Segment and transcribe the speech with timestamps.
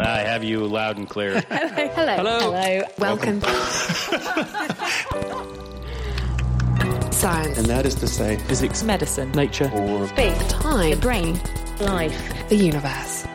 [0.00, 1.40] I have you loud and clear.
[1.48, 1.88] Hello.
[1.88, 2.16] Hello.
[2.16, 2.52] Hello.
[2.52, 2.82] Hello.
[2.98, 3.40] Welcome.
[7.12, 7.58] Science.
[7.58, 9.32] And that is to say, physics, Medicine.
[9.32, 10.52] nature, or Space.
[10.52, 10.90] Time.
[10.90, 11.40] The brain.
[11.80, 12.48] Life.
[12.48, 13.26] The universe.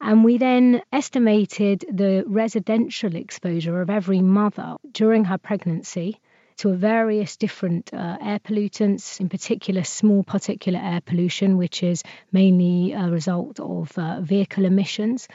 [0.00, 6.20] And we then estimated the residential exposure of every mother during her pregnancy
[6.56, 12.94] to various different uh, air pollutants, in particular small particulate air pollution, which is mainly
[12.94, 15.28] a result of uh, vehicle emissions.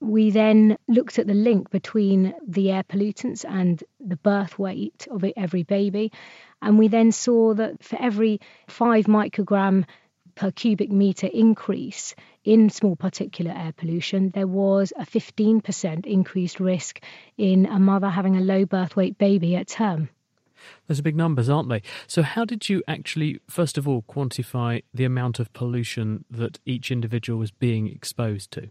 [0.00, 5.24] We then looked at the link between the air pollutants and the birth weight of
[5.36, 6.12] every baby.
[6.62, 9.84] And we then saw that for every five microgram
[10.34, 17.00] per cubic meter increase in small particulate air pollution, there was a 15% increased risk
[17.36, 20.08] in a mother having a low birth weight baby at term.
[20.86, 21.82] Those are big numbers, aren't they?
[22.06, 26.90] So, how did you actually, first of all, quantify the amount of pollution that each
[26.90, 28.70] individual was being exposed to?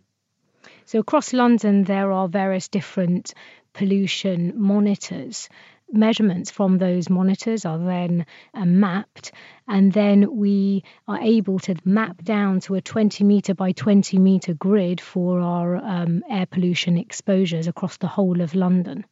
[0.85, 3.33] So across London, there are various different
[3.73, 5.49] pollution monitors.
[5.91, 9.31] Measurements from those monitors are then uh, mapped,
[9.67, 14.53] and then we are able to map down to a 20 metre by 20 metre
[14.53, 19.05] grid for our um, air pollution exposures across the whole of London.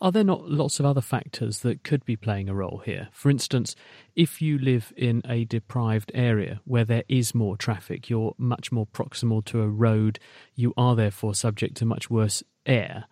[0.00, 3.08] Are there not lots of other factors that could be playing a role here?
[3.12, 3.74] For instance,
[4.14, 8.86] if you live in a deprived area where there is more traffic, you're much more
[8.86, 10.18] proximal to a road,
[10.54, 13.06] you are therefore subject to much worse air.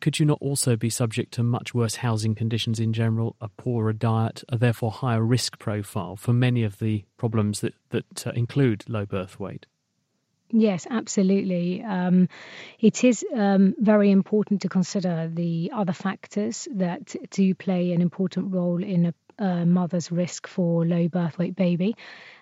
[0.00, 3.92] Could you not also be subject to much worse housing conditions in general, a poorer
[3.92, 8.84] diet, a therefore higher risk profile for many of the problems that, that uh, include
[8.88, 9.66] low birth weight?
[10.52, 11.82] Yes, absolutely.
[11.82, 12.28] Um,
[12.78, 18.54] it is um, very important to consider the other factors that do play an important
[18.54, 21.96] role in a, a mother's risk for low birth weight baby.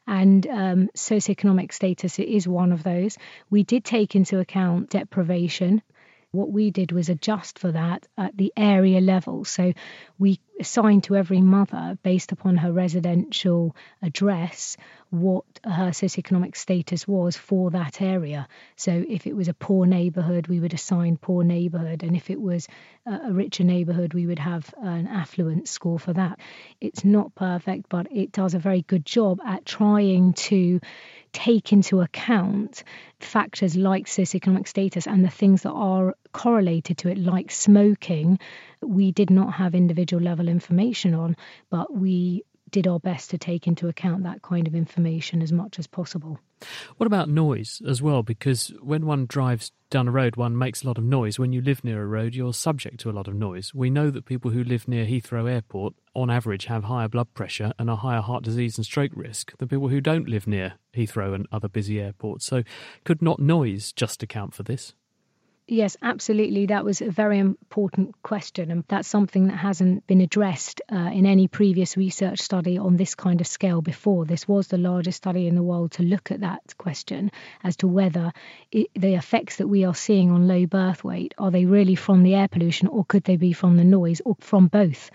[0.07, 3.17] And um, socioeconomic status is one of those.
[3.49, 5.83] We did take into account deprivation.
[6.31, 9.45] What we did was adjust for that at the area level.
[9.45, 9.73] So
[10.19, 14.77] we assigned to every mother, based upon her residential address,
[15.11, 18.49] what her socioeconomic status was for that area.
[18.77, 22.41] So if it was a poor neighbourhood, we would assign poor neighbourhood, and if it
[22.41, 22.69] was
[23.07, 26.41] a richer neighbourhood, we would have an affluent score for that.
[26.81, 30.81] It's not perfect, but it does a very good job at trying to
[31.33, 32.85] take into account
[33.19, 38.39] factors like socioeconomic status and the things that are correlated to it, like smoking.
[38.83, 41.37] We did not have individual level information on,
[41.71, 42.45] but we
[42.75, 46.41] did our best to take into account that kind of information as much as possible.
[46.97, 48.25] What about noise as well?
[48.25, 51.39] Because when one drives down a road, one makes a lot of noise.
[51.39, 53.73] When you live near a road, you're subject to a lot of noise.
[53.73, 57.73] We know that people who live near Heathrow Airport, on average, have higher blood pressure
[57.79, 61.33] and a higher heart disease and stroke risk than people who don't live near Heathrow
[61.33, 62.45] and other busy airports.
[62.45, 62.65] So,
[63.05, 64.95] could not noise just account for this?
[65.67, 66.67] Yes, absolutely.
[66.67, 71.25] That was a very important question, and that's something that hasn't been addressed uh, in
[71.25, 74.27] any previous research study on this kind of scale before.
[74.27, 77.31] This was the largest study in the world to look at that question
[77.63, 78.35] as to whether
[78.73, 82.25] it, the effects that we are seeing on low birth weight are they really from
[82.25, 85.11] the air pollution, or could they be from the noise, or from both?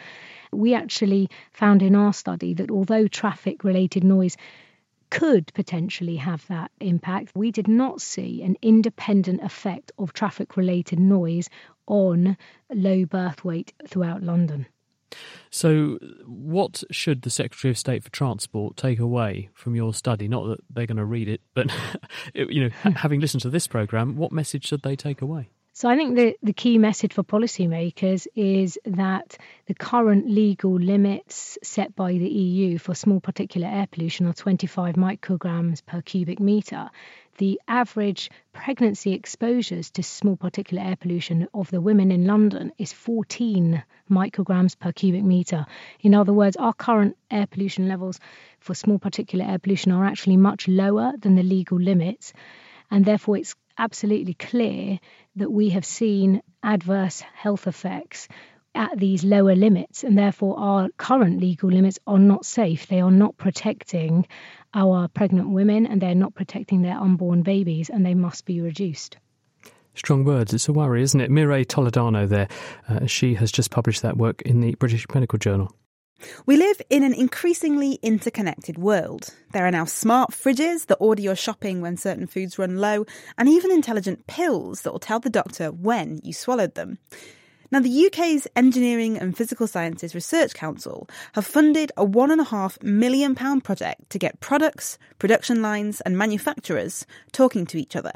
[0.51, 4.35] We actually found in our study that although traffic related noise
[5.09, 7.31] could potentially have that impact.
[7.35, 11.49] We did not see an independent effect of traffic related noise
[11.87, 12.37] on
[12.71, 14.67] low birth weight throughout London.
[15.49, 20.27] So, what should the Secretary of State for Transport take away from your study?
[20.27, 21.71] Not that they're going to read it, but
[22.35, 25.49] you know, having listened to this program, what message should they take away?
[25.79, 31.57] So I think the, the key message for policymakers is that the current legal limits
[31.63, 36.89] set by the EU for small particulate air pollution are 25 micrograms per cubic metre.
[37.37, 42.91] The average pregnancy exposures to small particulate air pollution of the women in London is
[42.91, 43.81] 14
[44.11, 45.65] micrograms per cubic metre.
[46.01, 48.19] In other words, our current air pollution levels
[48.59, 52.33] for small particulate air pollution are actually much lower than the legal limits,
[52.91, 54.99] and therefore it's absolutely clear
[55.37, 58.27] that we have seen adverse health effects
[58.75, 62.87] at these lower limits, and therefore our current legal limits are not safe.
[62.87, 64.27] They are not protecting
[64.73, 69.17] our pregnant women and they're not protecting their unborn babies, and they must be reduced.
[69.95, 70.53] Strong words.
[70.53, 71.31] It's a worry, isn't it?
[71.31, 72.47] Mireille Toledano there.
[72.87, 75.75] Uh, she has just published that work in the British Medical Journal.
[76.45, 79.33] We live in an increasingly interconnected world.
[79.51, 83.05] There are now smart fridges that order your shopping when certain foods run low,
[83.37, 86.97] and even intelligent pills that will tell the doctor when you swallowed them.
[87.71, 94.09] Now, the UK's Engineering and Physical Sciences Research Council have funded a £1.5 million project
[94.09, 98.13] to get products, production lines, and manufacturers talking to each other.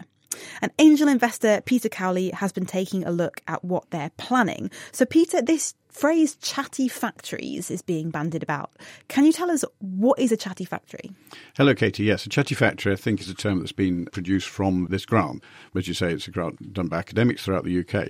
[0.62, 4.70] And angel investor Peter Cowley has been taking a look at what they're planning.
[4.92, 8.72] So, Peter, this phrase chatty factories is being bandied about.
[9.08, 11.12] Can you tell us what is a chatty factory?
[11.56, 12.04] Hello, Katie.
[12.04, 15.44] Yes, a chatty factory, I think, is a term that's been produced from this grant.
[15.76, 18.10] As you say, it's a grant done by academics throughout the UK.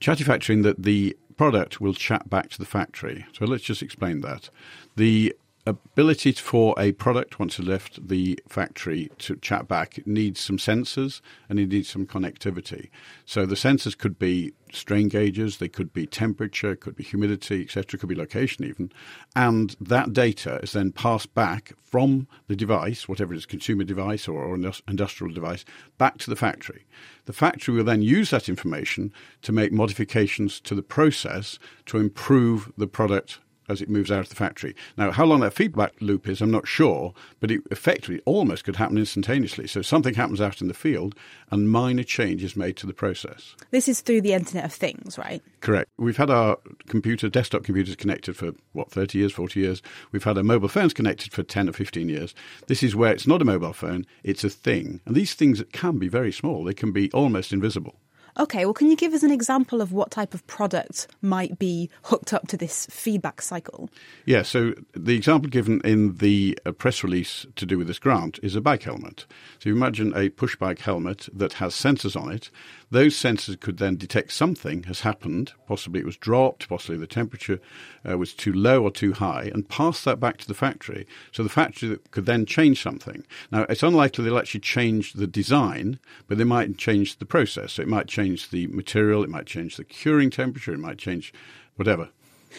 [0.00, 3.26] Chatty factory in that the product will chat back to the factory.
[3.32, 4.50] So let's just explain that.
[4.96, 5.34] The
[5.70, 11.20] ability for a product once it left the factory to chat back needs some sensors
[11.48, 12.88] and it needs some connectivity.
[13.24, 17.98] So the sensors could be strain gauges, they could be temperature, could be humidity, etc.,
[17.98, 18.92] could be location even,
[19.34, 24.28] and that data is then passed back from the device, whatever it is, consumer device
[24.28, 24.54] or, or
[24.88, 25.64] industrial device,
[25.98, 26.86] back to the factory.
[27.24, 29.12] The factory will then use that information
[29.42, 33.40] to make modifications to the process to improve the product
[33.70, 34.74] as it moves out of the factory.
[34.96, 38.76] Now, how long that feedback loop is, I'm not sure, but it effectively almost could
[38.76, 39.66] happen instantaneously.
[39.66, 41.14] So something happens out in the field
[41.50, 43.54] and minor change is made to the process.
[43.70, 45.42] This is through the Internet of Things, right?
[45.60, 45.88] Correct.
[45.98, 46.58] We've had our
[46.88, 49.82] computer, desktop computers connected for, what, 30 years, 40 years.
[50.12, 52.34] We've had our mobile phones connected for 10 or 15 years.
[52.66, 55.00] This is where it's not a mobile phone, it's a thing.
[55.06, 57.96] And these things can be very small, they can be almost invisible.
[58.40, 61.90] Okay, well, can you give us an example of what type of product might be
[62.04, 63.90] hooked up to this feedback cycle?
[64.24, 68.40] Yeah, so the example given in the uh, press release to do with this grant
[68.42, 69.26] is a bike helmet.
[69.58, 72.50] So you imagine a push bike helmet that has sensors on it.
[72.92, 77.60] Those sensors could then detect something has happened, possibly it was dropped, possibly the temperature
[78.08, 81.06] uh, was too low or too high, and pass that back to the factory.
[81.30, 83.24] So the factory could then change something.
[83.52, 87.74] Now, it's unlikely they'll actually change the design, but they might change the process.
[87.74, 91.32] So it might change the material, it might change the curing temperature, it might change
[91.76, 92.08] whatever.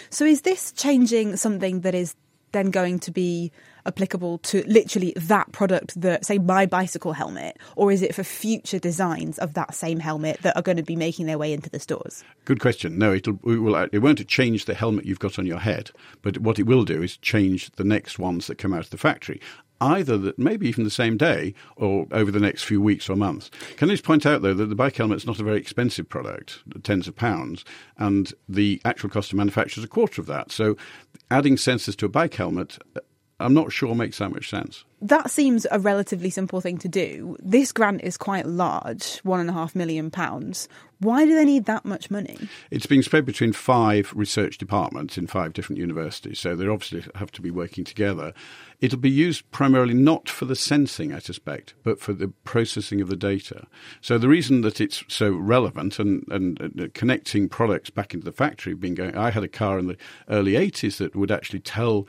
[0.10, 2.16] So is this changing something that is
[2.54, 3.52] then going to be
[3.86, 8.80] applicable to literally that product that say my bicycle helmet or is it for future
[8.80, 11.80] designs of that same helmet that are going to be making their way into the
[11.80, 15.46] stores good question no it'll it, will, it won't change the helmet you've got on
[15.46, 18.84] your head but what it will do is change the next ones that come out
[18.84, 19.40] of the factory
[19.82, 23.50] either that maybe even the same day or over the next few weeks or months.
[23.78, 26.08] Can I just point out though that the bike helmet is not a very expensive
[26.08, 27.66] product, tens of pounds,
[27.98, 30.52] and the actual cost of manufacture is a quarter of that.
[30.52, 30.78] So
[31.32, 32.78] adding sensors to a bike helmet
[33.42, 34.86] I'm not sure makes that much sense.
[35.02, 37.36] That seems a relatively simple thing to do.
[37.40, 40.70] This grant is quite large, one and a half million pounds.
[41.00, 42.38] Why do they need that much money?
[42.70, 47.32] It's being spread between five research departments in five different universities, so they obviously have
[47.32, 48.34] to be working together.
[48.80, 53.08] It'll be used primarily not for the sensing, I suspect, but for the processing of
[53.08, 53.66] the data.
[54.02, 58.32] So the reason that it's so relevant and, and, and connecting products back into the
[58.32, 59.98] factory, being going, I had a car in the
[60.30, 62.06] early 80s that would actually tell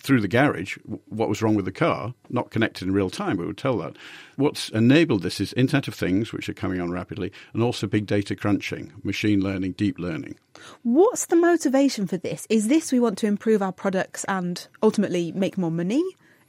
[0.00, 0.76] through the garage
[1.08, 3.96] what was wrong with the car, not connected in real time, but would tell that.
[4.36, 8.06] What's enabled this is Internet of Things, which are coming on rapidly, and also big
[8.06, 10.36] data crunching, machine learning, deep learning.
[10.82, 12.46] What's the motivation for this?
[12.48, 16.02] Is this we want to improve our products and ultimately make more money?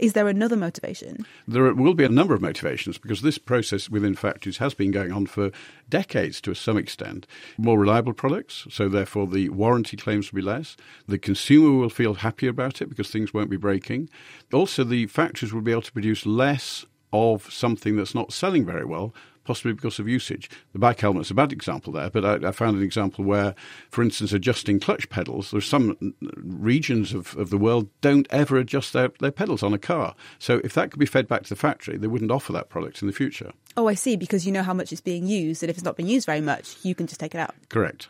[0.03, 1.25] Is there another motivation?
[1.47, 5.13] There will be a number of motivations because this process within factories has been going
[5.13, 5.49] on for
[5.87, 7.25] decades to some extent.
[7.57, 10.75] More reliable products, so therefore the warranty claims will be less.
[11.07, 14.09] The consumer will feel happier about it because things won't be breaking.
[14.51, 18.83] Also, the factories will be able to produce less of something that's not selling very
[18.83, 20.49] well possibly because of usage.
[20.73, 23.55] The bike helmet's a bad example there, but I, I, found an example where,
[23.89, 28.93] for instance, adjusting clutch pedals, there's some regions of, of the world don't ever adjust
[28.93, 30.15] their, their pedals on a car.
[30.39, 33.01] So if that could be fed back to the factory, they wouldn't offer that product
[33.01, 33.51] in the future.
[33.75, 35.97] Oh, I see, because you know how much it's being used, and if it's not
[35.97, 37.55] being used very much, you can just take it out.
[37.69, 38.07] Correct.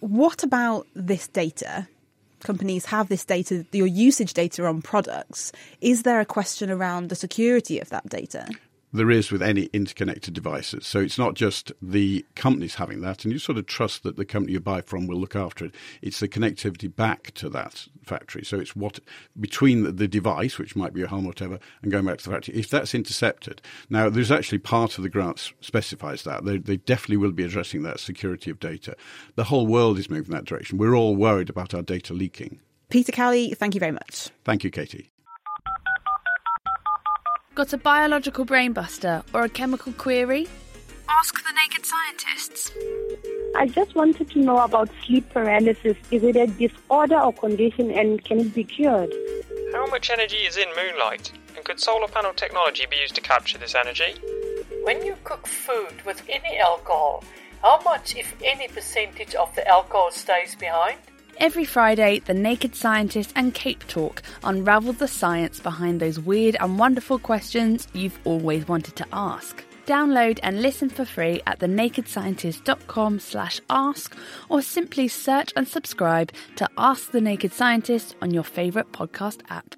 [0.00, 1.88] What about this data?
[2.44, 5.50] companies have this data, your usage data on products,
[5.80, 8.46] is there a question around the security of that data?
[8.94, 10.86] There is with any interconnected devices.
[10.86, 14.24] So it's not just the companies having that, and you sort of trust that the
[14.24, 15.74] company you buy from will look after it.
[16.00, 18.44] It's the connectivity back to that factory.
[18.44, 19.00] So it's what
[19.38, 22.30] between the device, which might be a home or whatever, and going back to the
[22.30, 22.54] factory.
[22.54, 23.60] If that's intercepted,
[23.90, 27.82] now there's actually part of the grant specifies that they, they definitely will be addressing
[27.82, 28.96] that security of data.
[29.34, 30.78] The whole world is moving that direction.
[30.78, 32.60] We're all worried about our data leaking.
[32.90, 34.30] Peter Cowley, thank you very much.
[34.44, 35.10] Thank you, Katie.
[37.54, 40.48] Got a biological brainbuster or a chemical query?
[41.08, 42.72] Ask the naked scientists.
[43.56, 45.96] I just wanted to know about sleep paralysis.
[46.10, 49.12] Is it a disorder or condition and can it be cured?
[49.72, 51.30] How much energy is in moonlight?
[51.54, 54.16] And could solar panel technology be used to capture this energy?
[54.82, 57.22] When you cook food with any alcohol,
[57.62, 60.98] how much, if any, percentage of the alcohol stays behind?
[61.38, 66.78] Every Friday, The Naked Scientist and Cape Talk unravel the science behind those weird and
[66.78, 69.64] wonderful questions you've always wanted to ask.
[69.84, 74.16] Download and listen for free at thenakedscientist.com slash ask
[74.48, 79.74] or simply search and subscribe to Ask the Naked Scientist on your favourite podcast app.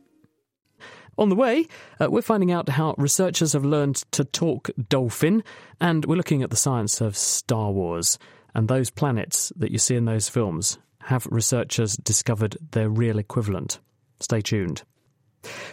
[1.16, 1.66] On the way,
[1.98, 5.42] uh, we're finding out how researchers have learned to talk dolphin,
[5.80, 8.18] and we're looking at the science of Star Wars
[8.54, 13.78] and those planets that you see in those films have researchers discovered their real equivalent?
[14.20, 14.82] Stay tuned.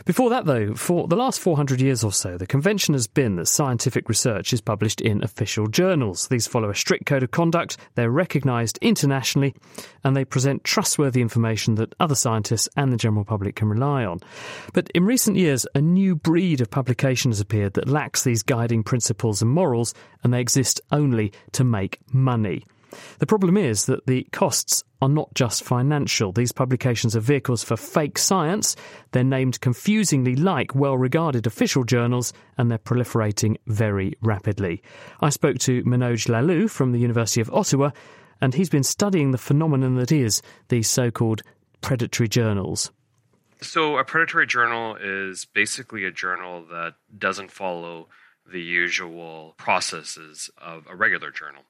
[0.06, 3.48] Before that, though, for the last 400 years or so, the convention has been that
[3.48, 6.28] scientific research is published in official journals.
[6.28, 9.56] These follow a strict code of conduct, they're recognised internationally,
[10.04, 14.20] and they present trustworthy information that other scientists and the general public can rely on.
[14.74, 18.84] But in recent years, a new breed of publication has appeared that lacks these guiding
[18.84, 22.64] principles and morals, and they exist only to make money.
[23.20, 26.32] The problem is that the costs are not just financial.
[26.32, 28.76] These publications are vehicles for fake science.
[29.12, 34.82] They're named confusingly like well regarded official journals, and they're proliferating very rapidly.
[35.22, 37.92] I spoke to Manoj Lalu from the University of Ottawa,
[38.40, 41.42] and he's been studying the phenomenon that is these so called
[41.82, 42.92] predatory journals.
[43.62, 48.10] So, a predatory journal is basically a journal that doesn't follow
[48.46, 51.64] the usual processes of a regular journal.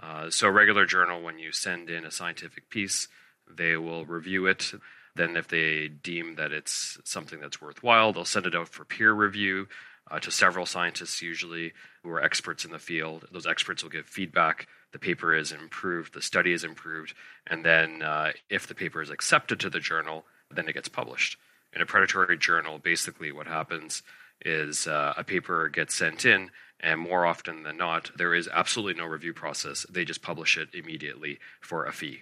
[0.00, 3.08] Uh, so, a regular journal, when you send in a scientific piece,
[3.48, 4.72] they will review it.
[5.14, 9.12] Then, if they deem that it's something that's worthwhile, they'll send it out for peer
[9.12, 9.68] review
[10.10, 11.72] uh, to several scientists, usually
[12.02, 13.26] who are experts in the field.
[13.30, 14.66] Those experts will give feedback.
[14.92, 17.14] The paper is improved, the study is improved,
[17.46, 21.38] and then uh, if the paper is accepted to the journal, then it gets published.
[21.74, 24.02] In a predatory journal, basically what happens
[24.44, 26.50] is uh, a paper gets sent in,
[26.82, 29.86] and more often than not, there is absolutely no review process.
[29.90, 32.20] They just publish it immediately for a fee.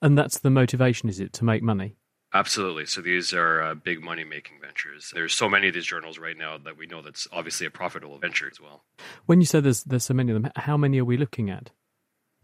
[0.00, 1.96] And that's the motivation, is it, to make money?
[2.34, 2.84] Absolutely.
[2.86, 5.10] So these are uh, big money making ventures.
[5.14, 8.18] There's so many of these journals right now that we know that's obviously a profitable
[8.18, 8.84] venture as well.
[9.26, 11.70] When you say there's there's so many of them, how many are we looking at?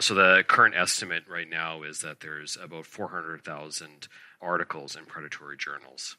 [0.01, 4.09] So the current estimate right now is that there's about 400,000
[4.41, 6.17] articles in predatory journals.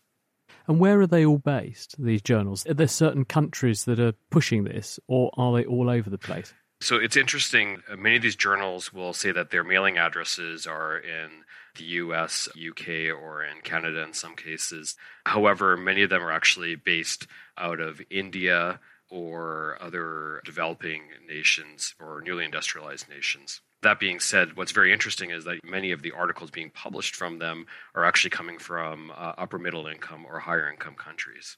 [0.68, 2.66] And where are they all based, these journals?
[2.68, 6.54] Are there certain countries that are pushing this, or are they all over the place?
[6.82, 7.82] So it's interesting.
[7.90, 11.44] Uh, many of these journals will say that their mailing addresses are in
[11.78, 14.96] the US, UK, or in Canada in some cases.
[15.26, 18.80] However, many of them are actually based out of India
[19.10, 23.62] or other developing nations or newly industrialized nations.
[23.82, 27.40] That being said, what's very interesting is that many of the articles being published from
[27.40, 31.58] them are actually coming from uh, upper middle income or higher income countries.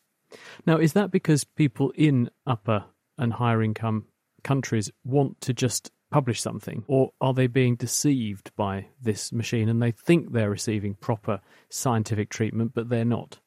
[0.66, 2.86] Now, is that because people in upper
[3.18, 4.08] and higher income
[4.44, 9.82] countries want to just publish something, or are they being deceived by this machine and
[9.82, 13.40] they think they're receiving proper scientific treatment, but they're not?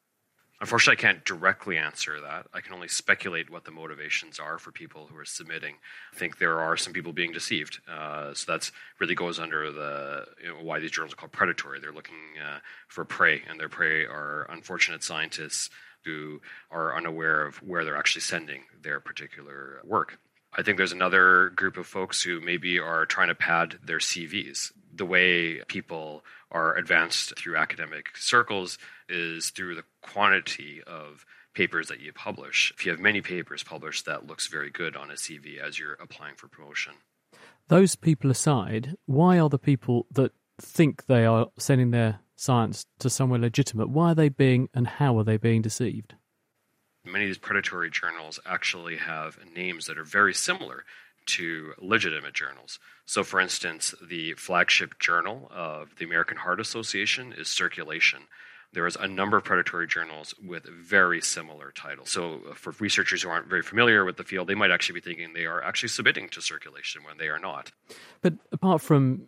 [0.61, 2.47] Unfortunately, I can't directly answer that.
[2.53, 5.77] I can only speculate what the motivations are for people who are submitting.
[6.13, 7.81] I think there are some people being deceived.
[7.91, 11.81] Uh, so that's really goes under the you know, why these journals are called predatory.
[11.81, 12.15] They're looking
[12.45, 15.71] uh, for prey, and their prey are unfortunate scientists
[16.05, 20.19] who are unaware of where they're actually sending their particular work.
[20.53, 24.73] I think there's another group of folks who maybe are trying to pad their CVs.
[24.95, 28.77] The way people are advanced through academic circles
[29.11, 31.25] is through the quantity of
[31.55, 32.73] papers that you publish.
[32.77, 35.99] If you have many papers published, that looks very good on a CV as you're
[36.01, 36.95] applying for promotion.
[37.69, 43.11] Those people aside, why are the people that think they are sending their science to
[43.11, 46.15] somewhere legitimate, why are they being and how are they being deceived?
[47.05, 50.85] Many of these predatory journals actually have names that are very similar
[51.27, 52.79] to legitimate journals.
[53.05, 58.23] So, for instance, the flagship journal of the American Heart Association is Circulation.
[58.73, 62.11] There is a number of predatory journals with very similar titles.
[62.11, 65.05] So, uh, for researchers who aren't very familiar with the field, they might actually be
[65.05, 67.73] thinking they are actually submitting to circulation when they are not.
[68.21, 69.27] But apart from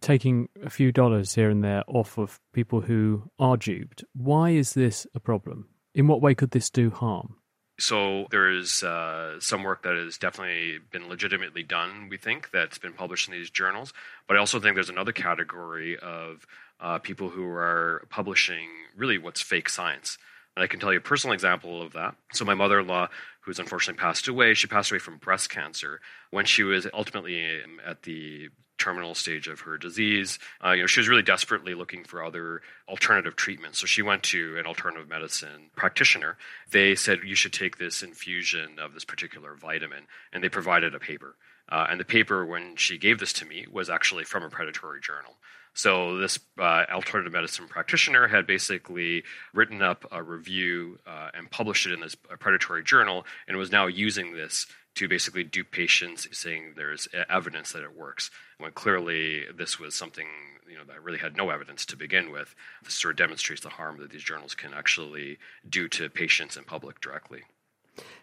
[0.00, 4.74] taking a few dollars here and there off of people who are duped, why is
[4.74, 5.68] this a problem?
[5.94, 7.36] In what way could this do harm?
[7.78, 12.08] So there is uh, some work that has definitely been legitimately done.
[12.08, 13.92] We think that's been published in these journals,
[14.26, 16.46] but I also think there's another category of
[16.80, 20.16] uh, people who are publishing really what's fake science.
[20.56, 22.16] And I can tell you a personal example of that.
[22.32, 23.08] So my mother-in-law,
[23.40, 28.04] who's unfortunately passed away, she passed away from breast cancer when she was ultimately at
[28.04, 30.38] the terminal stage of her disease.
[30.64, 33.78] Uh, you know, she was really desperately looking for other alternative treatments.
[33.78, 36.36] So she went to an alternative medicine practitioner.
[36.70, 40.98] They said you should take this infusion of this particular vitamin, and they provided a
[40.98, 41.36] paper.
[41.68, 45.00] Uh, and the paper, when she gave this to me, was actually from a predatory
[45.00, 45.36] journal.
[45.76, 51.86] So this uh, alternative medicine practitioner had basically written up a review uh, and published
[51.86, 56.72] it in this predatory journal, and was now using this to basically dupe patients, saying
[56.76, 58.30] there's evidence that it works.
[58.56, 60.26] When clearly this was something
[60.66, 62.54] you know that really had no evidence to begin with.
[62.82, 65.36] This sort of demonstrates the harm that these journals can actually
[65.68, 67.42] do to patients and public directly.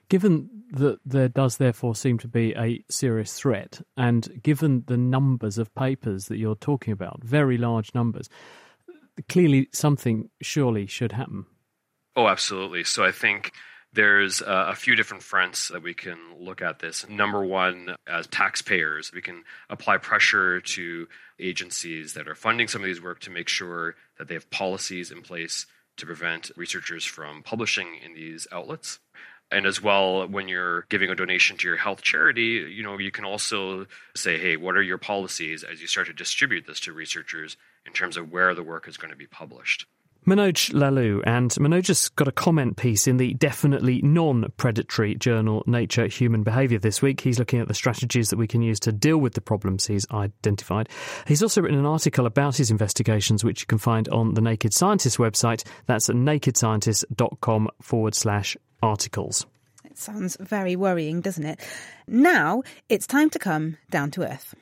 [0.10, 5.58] Given that there does therefore seem to be a serious threat, and given the numbers
[5.58, 8.30] of papers that you're talking about, very large numbers,
[9.30, 11.46] clearly something surely should happen.
[12.16, 12.84] Oh, absolutely.
[12.84, 13.52] So I think
[13.94, 17.08] there's uh, a few different fronts that we can look at this.
[17.08, 21.08] Number one, as taxpayers, we can apply pressure to
[21.40, 25.12] agencies that are funding some of these work to make sure that they have policies
[25.12, 29.00] in place to prevent researchers from publishing in these outlets.
[29.52, 33.12] And as well, when you're giving a donation to your health charity, you know, you
[33.12, 36.94] can also say, hey, what are your policies as you start to distribute this to
[36.94, 39.86] researchers in terms of where the work is going to be published?
[40.26, 45.64] Manoj Lalu, and Manoj has got a comment piece in the definitely non predatory journal
[45.68, 47.20] Nature Human Behaviour this week.
[47.20, 50.10] He's looking at the strategies that we can use to deal with the problems he's
[50.12, 50.88] identified.
[51.28, 54.74] He's also written an article about his investigations, which you can find on the Naked
[54.74, 55.68] Scientist website.
[55.88, 59.46] That's at nakedscientist.com forward slash articles.
[59.86, 61.60] It sounds very worrying, doesn't it?
[62.06, 64.54] Now it's time to come down to earth.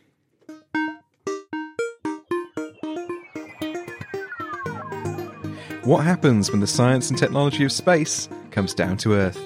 [5.84, 9.42] What happens when the science and technology of space comes down to Earth?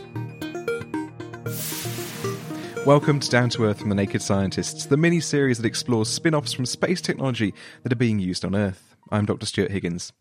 [2.85, 6.35] Welcome to Down to Earth from the Naked Scientists, the mini series that explores spin
[6.35, 8.97] offs from space technology that are being used on Earth.
[9.09, 9.45] I'm Dr.
[9.45, 10.11] Stuart Higgins.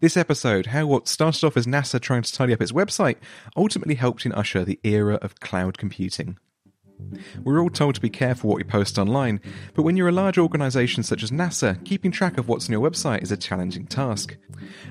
[0.00, 3.16] This episode, how what started off as NASA trying to tidy up its website
[3.56, 6.38] ultimately helped in usher the era of cloud computing.
[7.42, 9.40] We're all told to be careful what we post online,
[9.74, 12.88] but when you're a large organisation such as NASA, keeping track of what's on your
[12.88, 14.36] website is a challenging task.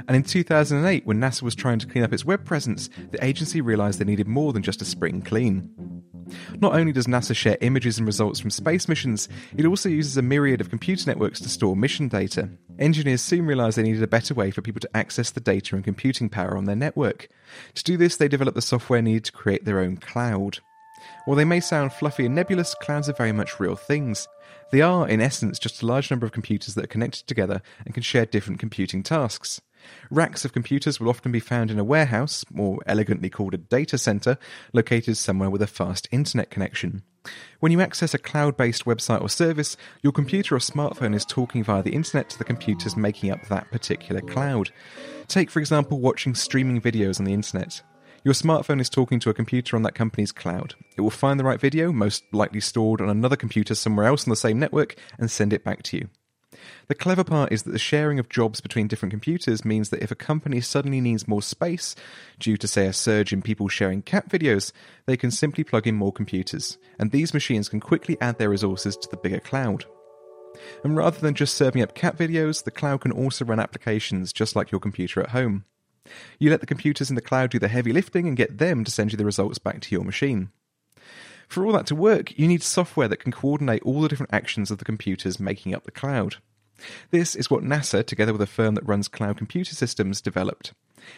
[0.07, 3.61] And in 2008, when NASA was trying to clean up its web presence, the agency
[3.61, 6.03] realised they needed more than just a spring clean.
[6.59, 10.21] Not only does NASA share images and results from space missions, it also uses a
[10.21, 12.49] myriad of computer networks to store mission data.
[12.79, 15.83] Engineers soon realised they needed a better way for people to access the data and
[15.83, 17.29] computing power on their network.
[17.75, 20.59] To do this, they developed the software needed to create their own cloud.
[21.27, 24.29] While they may sound fluffy and nebulous, clouds are very much real things.
[24.71, 27.93] They are, in essence, just a large number of computers that are connected together and
[27.93, 29.59] can share different computing tasks.
[30.09, 33.97] Racks of computers will often be found in a warehouse, more elegantly called a data
[33.97, 34.37] center,
[34.71, 37.03] located somewhere with a fast internet connection.
[37.59, 41.61] When you access a cloud based website or service, your computer or smartphone is talking
[41.61, 44.69] via the internet to the computers making up that particular cloud.
[45.27, 47.81] Take, for example, watching streaming videos on the internet.
[48.27, 50.75] Your smartphone is talking to a computer on that company's cloud.
[50.97, 54.29] It will find the right video, most likely stored on another computer somewhere else on
[54.31, 56.09] the same network, and send it back to you.
[56.89, 60.11] The clever part is that the sharing of jobs between different computers means that if
[60.11, 61.95] a company suddenly needs more space,
[62.37, 64.73] due to, say, a surge in people sharing cat videos,
[65.05, 68.97] they can simply plug in more computers, and these machines can quickly add their resources
[68.97, 69.85] to the bigger cloud.
[70.83, 74.53] And rather than just serving up cat videos, the cloud can also run applications just
[74.53, 75.63] like your computer at home.
[76.39, 78.91] You let the computers in the cloud do the heavy lifting and get them to
[78.91, 80.49] send you the results back to your machine.
[81.47, 84.69] For all that to work, you need software that can coordinate all the different actions
[84.69, 86.35] of the computers making up the cloud.
[87.09, 90.73] This is what NASA, together with a firm that runs cloud computer systems, developed.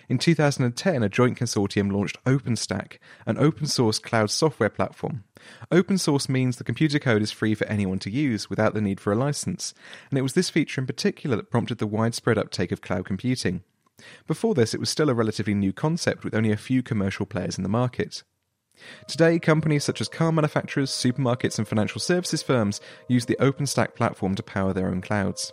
[0.08, 5.23] In 2010, a joint consortium launched OpenStack, an open source cloud software platform.
[5.71, 8.99] Open source means the computer code is free for anyone to use without the need
[8.99, 9.73] for a license,
[10.10, 13.63] and it was this feature in particular that prompted the widespread uptake of cloud computing.
[14.27, 17.57] Before this, it was still a relatively new concept with only a few commercial players
[17.57, 18.23] in the market.
[19.07, 24.35] Today, companies such as car manufacturers, supermarkets, and financial services firms use the OpenStack platform
[24.35, 25.51] to power their own clouds.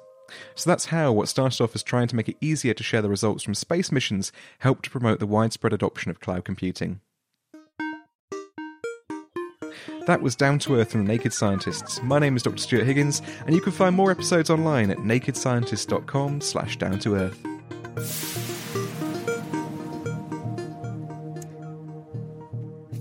[0.55, 3.09] So that's how what started off as trying to make it easier to share the
[3.09, 7.01] results from space missions helped to promote the widespread adoption of cloud computing.
[10.07, 12.01] That was Down to Earth from Naked Scientists.
[12.03, 12.59] My name is Dr.
[12.59, 17.56] Stuart Higgins, and you can find more episodes online at nakedscientist.com slash down to earth.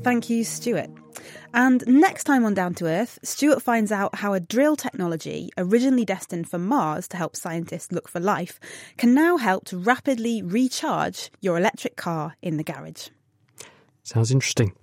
[0.03, 0.89] Thank you, Stuart.
[1.53, 6.05] And next time on Down to Earth, Stuart finds out how a drill technology, originally
[6.05, 8.59] destined for Mars to help scientists look for life,
[8.97, 13.07] can now help to rapidly recharge your electric car in the garage.
[14.03, 14.73] Sounds interesting.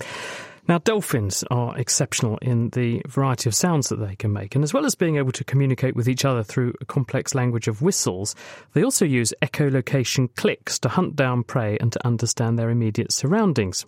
[0.68, 4.72] Now, dolphins are exceptional in the variety of sounds that they can make, and as
[4.72, 8.36] well as being able to communicate with each other through a complex language of whistles,
[8.72, 13.84] they also use echolocation clicks to hunt down prey and to understand their immediate surroundings.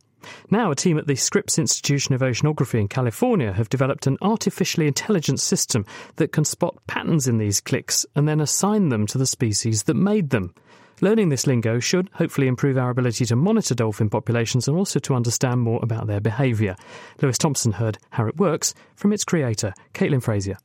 [0.50, 4.88] Now, a team at the Scripps Institution of Oceanography in California have developed an artificially
[4.88, 9.26] intelligent system that can spot patterns in these clicks and then assign them to the
[9.26, 10.54] species that made them.
[11.00, 15.14] Learning this lingo should hopefully improve our ability to monitor dolphin populations and also to
[15.14, 16.76] understand more about their behaviour.
[17.20, 20.56] Lewis Thompson heard how it works from its creator, Kaitlin Frasier.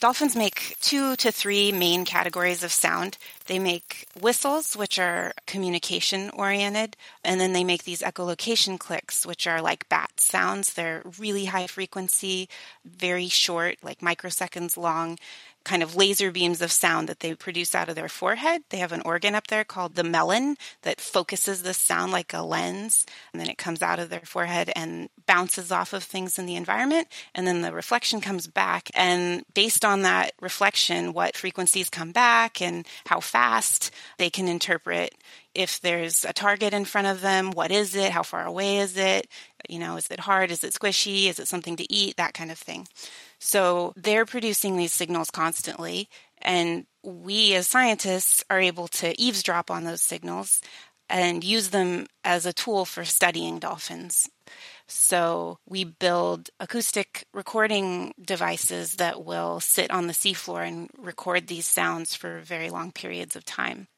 [0.00, 3.16] Dolphins make two to three main categories of sound.
[3.46, 9.46] They make whistles, which are communication oriented, and then they make these echolocation clicks, which
[9.46, 10.74] are like bat sounds.
[10.74, 12.50] They're really high frequency,
[12.84, 15.16] very short, like microseconds long
[15.64, 18.62] kind of laser beams of sound that they produce out of their forehead.
[18.68, 22.42] They have an organ up there called the melon that focuses the sound like a
[22.42, 26.46] lens, and then it comes out of their forehead and bounces off of things in
[26.46, 28.90] the environment, and then the reflection comes back.
[28.94, 35.14] And based on that reflection, what frequencies come back and how fast they can interpret
[35.54, 38.10] if there's a target in front of them, what is it?
[38.10, 39.28] How far away is it?
[39.68, 40.50] You know, is it hard?
[40.50, 41.26] Is it squishy?
[41.26, 42.16] Is it something to eat?
[42.16, 42.88] That kind of thing.
[43.44, 46.08] So they're producing these signals constantly,
[46.40, 50.62] and we as scientists are able to eavesdrop on those signals
[51.10, 54.30] and use them as a tool for studying dolphins.
[54.88, 61.66] So we build acoustic recording devices that will sit on the seafloor and record these
[61.66, 63.88] sounds for very long periods of time.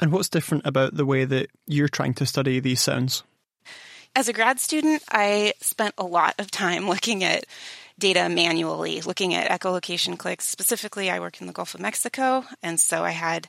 [0.00, 3.22] And what's different about the way that you're trying to study these sounds?
[4.16, 7.44] As a grad student, I spent a lot of time looking at
[7.98, 10.48] data manually, looking at echolocation clicks.
[10.48, 13.48] Specifically, I work in the Gulf of Mexico, and so I had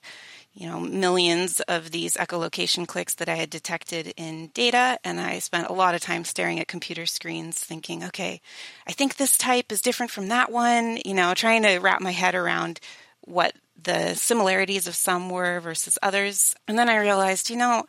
[0.53, 5.39] you know millions of these echolocation clicks that I had detected in data, and I
[5.39, 8.41] spent a lot of time staring at computer screens, thinking, okay,
[8.87, 10.97] I think this type is different from that one.
[11.05, 12.79] You know, trying to wrap my head around
[13.21, 17.85] what the similarities of some were versus others, and then I realized, you know.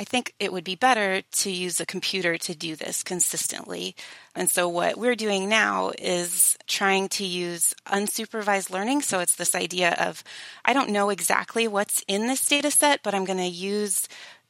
[0.00, 3.94] I think it would be better to use a computer to do this consistently.
[4.34, 9.02] And so what we're doing now is trying to use unsupervised learning.
[9.02, 10.24] So it's this idea of
[10.64, 14.08] I don't know exactly what's in this data set, but I'm going to use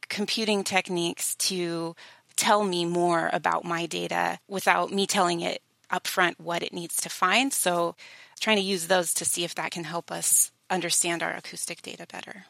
[0.09, 1.97] computing techniques to
[2.37, 7.09] tell me more about my data without me telling it upfront what it needs to
[7.09, 7.53] find.
[7.53, 7.97] So
[8.39, 12.07] trying to use those to see if that can help us understand our acoustic data
[12.07, 12.45] better.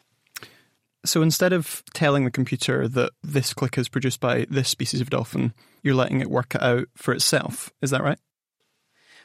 [1.03, 5.09] So instead of telling the computer that this click is produced by this species of
[5.09, 7.71] dolphin, you're letting it work it out for itself.
[7.81, 8.19] Is that right?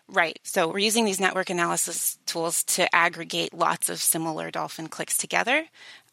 [0.09, 0.39] Right.
[0.45, 5.67] So we're using these network analysis tools to aggregate lots of similar dolphin clicks together.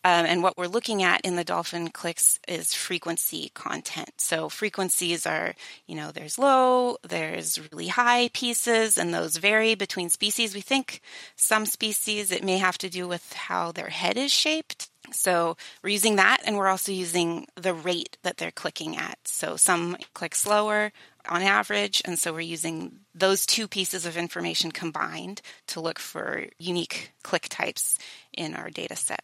[0.05, 4.11] Um, and what we're looking at in the dolphin clicks is frequency content.
[4.17, 5.53] So frequencies are,
[5.87, 10.55] you know, there's low, there's really high pieces, and those vary between species.
[10.55, 10.99] We think
[11.37, 14.89] some species it may have to do with how their head is shaped.
[15.11, 19.17] So we're using that, and we're also using the rate that they're clicking at.
[19.25, 20.91] So some click slower,
[21.27, 22.01] on average.
[22.05, 27.47] And so we're using those two pieces of information combined to look for unique click
[27.49, 27.97] types
[28.33, 29.23] in our data set.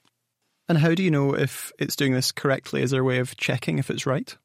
[0.67, 2.83] And how do you know if it's doing this correctly?
[2.83, 4.35] Is there a way of checking if it's right?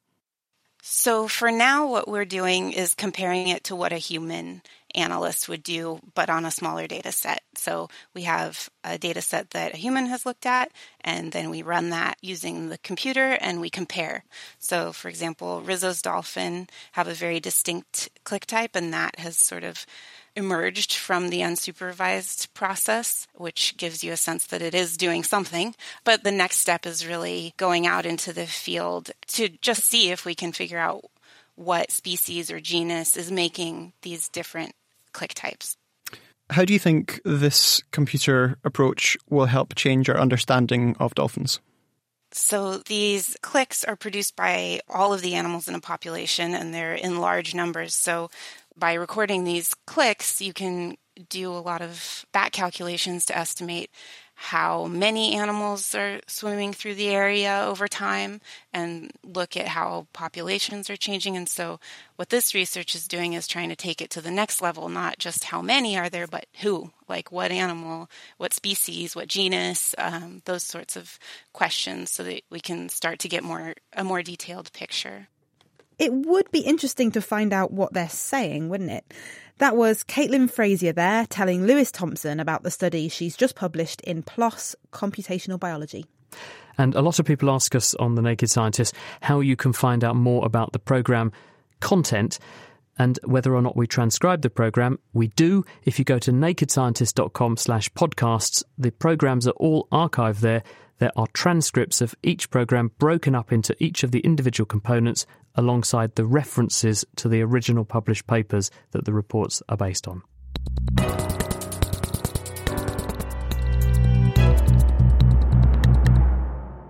[0.82, 4.62] So for now, what we're doing is comparing it to what a human
[4.94, 7.42] analyst would do, but on a smaller data set.
[7.54, 11.62] So we have a data set that a human has looked at, and then we
[11.62, 14.24] run that using the computer and we compare.
[14.59, 19.64] So, for example, Risso's dolphin have a very distinct click type, and that has sort
[19.64, 19.87] of
[20.37, 25.74] emerged from the unsupervised process, which gives you a sense that it is doing something.
[26.02, 30.24] But the next step is really going out into the field to just see if
[30.24, 31.04] we can figure out
[31.57, 34.74] what species or genus is making these different
[35.14, 35.77] click types.
[36.50, 41.61] How do you think this computer approach will help change our understanding of dolphins?
[42.33, 46.94] So these clicks are produced by all of the animals in a population and they're
[46.94, 47.94] in large numbers.
[47.94, 48.29] So
[48.77, 50.96] by recording these clicks, you can
[51.29, 53.90] do a lot of back calculations to estimate
[54.34, 58.40] how many animals are swimming through the area over time
[58.72, 61.36] and look at how populations are changing.
[61.36, 61.78] And so,
[62.16, 65.18] what this research is doing is trying to take it to the next level, not
[65.18, 70.42] just how many are there, but who, like what animal, what species, what genus, um,
[70.44, 71.18] those sorts of
[71.52, 75.28] questions, so that we can start to get more a more detailed picture.
[75.98, 79.14] It would be interesting to find out what they're saying, wouldn't it?
[79.58, 84.24] That was Kaitlin Frasier there telling Lewis Thompson about the study she's just published in
[84.24, 86.06] PLOS Computational Biology.
[86.76, 90.02] And a lot of people ask us on The Naked Scientist how you can find
[90.02, 91.30] out more about the programme
[91.78, 92.40] content
[92.98, 94.98] and whether or not we transcribe the program.
[95.12, 95.64] We do.
[95.84, 100.64] If you go to nakedscientist.com slash podcasts the programs are all archived there.
[100.98, 106.14] There are transcripts of each program broken up into each of the individual components alongside
[106.14, 110.22] the references to the original published papers that the reports are based on.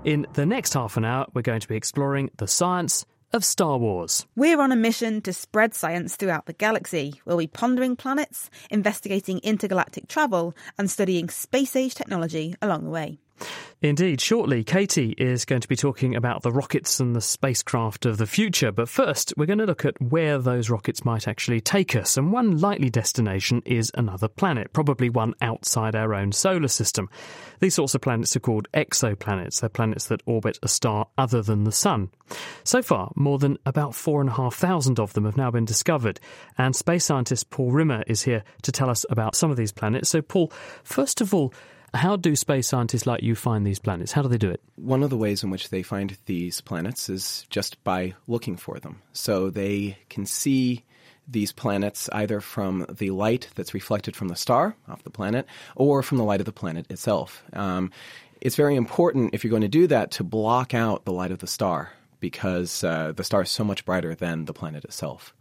[0.05, 3.79] In the next half an hour, we're going to be exploring the science of Star
[3.79, 4.27] Wars.
[4.37, 7.21] We're on a mission to spread science throughout the galaxy.
[7.25, 13.19] We'll be pondering planets, investigating intergalactic travel, and studying space age technology along the way.
[13.83, 18.17] Indeed, shortly, Katie is going to be talking about the rockets and the spacecraft of
[18.17, 18.73] the future.
[18.73, 22.17] But first, we're going to look at where those rockets might actually take us.
[22.17, 27.11] And one likely destination is another planet, probably one outside our own solar system.
[27.61, 29.61] These sorts of planets are called exoplanets.
[29.61, 32.09] They're planets that orbit a star other than the Sun.
[32.63, 36.21] So far, more than about 4,500 of them have now been discovered.
[36.57, 40.09] And space scientist Paul Rimmer is here to tell us about some of these planets.
[40.09, 40.51] So, Paul,
[40.85, 41.53] first of all,
[41.95, 44.13] how do space scientists like you find these planets?
[44.13, 44.61] How do they do it?
[44.77, 48.79] One of the ways in which they find these planets is just by looking for
[48.79, 49.01] them.
[49.13, 50.85] So they can see
[51.27, 56.03] these planets either from the light that's reflected from the star off the planet or
[56.03, 57.43] from the light of the planet itself.
[57.53, 57.93] Um,
[58.41, 61.39] it's very important if you're going to do that to block out the light of
[61.39, 65.35] the star because uh, the star is so much brighter than the planet itself.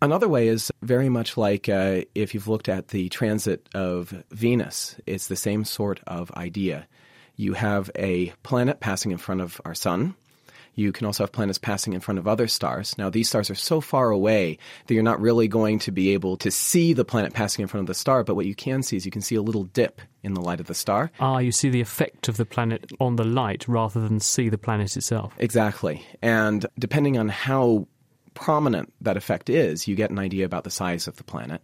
[0.00, 4.94] Another way is very much like uh, if you've looked at the transit of Venus,
[5.06, 6.86] it's the same sort of idea.
[7.34, 10.14] You have a planet passing in front of our sun.
[10.76, 12.96] You can also have planets passing in front of other stars.
[12.96, 16.36] Now, these stars are so far away that you're not really going to be able
[16.36, 18.96] to see the planet passing in front of the star, but what you can see
[18.96, 21.10] is you can see a little dip in the light of the star.
[21.18, 24.58] Ah, you see the effect of the planet on the light rather than see the
[24.58, 25.34] planet itself.
[25.38, 26.06] Exactly.
[26.22, 27.88] And depending on how
[28.38, 31.60] prominent that effect is, you get an idea about the size of the planet.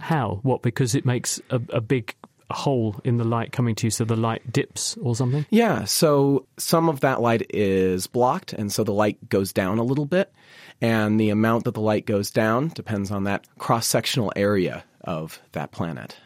[0.00, 0.40] How?
[0.42, 0.62] What?
[0.62, 2.14] Because it makes a, a big
[2.50, 5.46] hole in the light coming to you, so the light dips or something?
[5.50, 9.84] Yeah, so some of that light is blocked, and so the light goes down a
[9.84, 10.32] little bit.
[10.80, 15.40] And the amount that the light goes down depends on that cross sectional area of
[15.52, 16.16] that planet.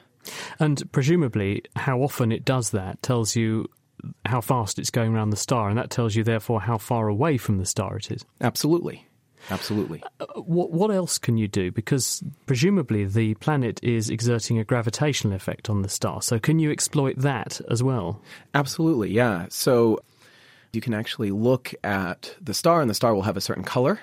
[0.59, 3.69] And presumably, how often it does that tells you
[4.25, 7.37] how fast it's going around the star, and that tells you, therefore, how far away
[7.37, 8.25] from the star it is.
[8.41, 9.07] Absolutely.
[9.51, 10.03] Absolutely.
[10.21, 11.71] Uh, what, what else can you do?
[11.71, 16.23] Because presumably the planet is exerting a gravitational effect on the star.
[16.23, 18.21] So can you exploit that as well?
[18.55, 19.47] Absolutely, yeah.
[19.51, 20.01] So
[20.73, 24.01] you can actually look at the star, and the star will have a certain color.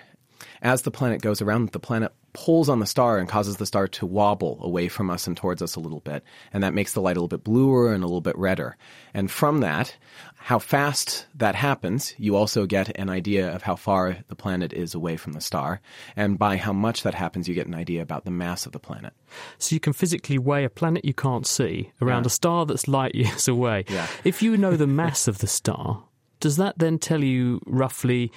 [0.61, 3.87] As the planet goes around, the planet pulls on the star and causes the star
[3.89, 6.23] to wobble away from us and towards us a little bit.
[6.53, 8.77] And that makes the light a little bit bluer and a little bit redder.
[9.13, 9.95] And from that,
[10.37, 14.93] how fast that happens, you also get an idea of how far the planet is
[14.95, 15.81] away from the star.
[16.15, 18.79] And by how much that happens, you get an idea about the mass of the
[18.79, 19.13] planet.
[19.57, 22.27] So you can physically weigh a planet you can't see around Yeah.
[22.27, 23.83] a star that's light years away.
[23.89, 24.07] Yeah.
[24.23, 26.03] If you know the mass of the star,
[26.39, 28.31] does that then tell you roughly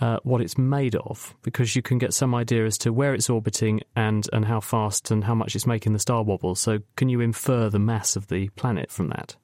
[0.00, 3.30] uh, what it's made of because you can get some idea as to where it's
[3.30, 6.54] orbiting and, and how fast and how much it's making the star wobble.
[6.54, 9.36] So, can you infer the mass of the planet from that?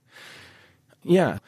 [1.03, 1.39] Yeah.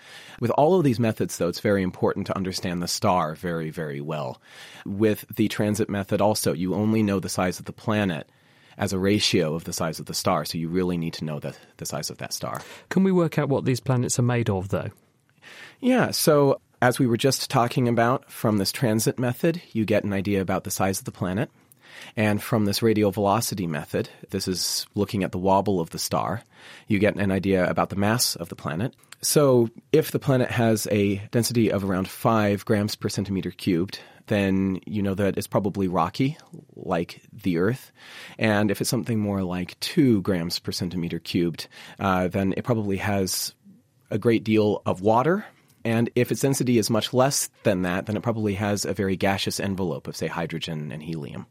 [0.40, 4.00] With all of these methods, though, it's very important to understand the star very, very
[4.00, 4.40] well.
[4.86, 8.30] With the transit method, also, you only know the size of the planet
[8.78, 11.38] as a ratio of the size of the star, so you really need to know
[11.38, 12.62] the, the size of that star.
[12.88, 14.90] Can we work out what these planets are made of, though?
[15.80, 20.12] Yeah, so as we were just talking about, from this transit method, you get an
[20.12, 21.48] idea about the size of the planet.
[22.16, 26.42] And from this radial velocity method, this is looking at the wobble of the star,
[26.88, 28.96] you get an idea about the mass of the planet.
[29.20, 34.80] So if the planet has a density of around 5 grams per centimeter cubed, then
[34.84, 36.36] you know that it's probably rocky,
[36.74, 37.92] like the Earth.
[38.38, 41.68] And if it's something more like 2 grams per centimeter cubed,
[42.00, 43.54] uh, then it probably has
[44.10, 45.44] a great deal of water.
[45.84, 49.16] And if its density is much less than that, then it probably has a very
[49.16, 51.46] gaseous envelope of, say, hydrogen and helium.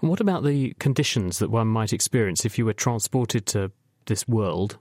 [0.00, 3.72] And what about the conditions that one might experience if you were transported to
[4.06, 4.78] this world?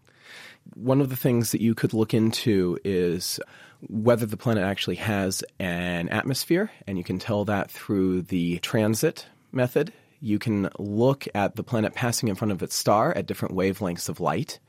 [0.76, 3.40] One of the things that you could look into is
[3.88, 9.26] whether the planet actually has an atmosphere, and you can tell that through the transit
[9.52, 9.92] method.
[10.20, 14.08] You can look at the planet passing in front of its star at different wavelengths
[14.08, 14.60] of light,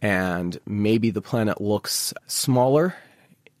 [0.00, 2.94] and maybe the planet looks smaller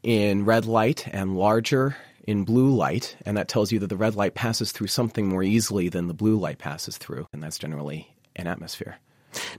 [0.02, 4.14] in red light and larger in blue light, and that tells you that the red
[4.14, 8.14] light passes through something more easily than the blue light passes through, and that's generally
[8.36, 8.98] an atmosphere.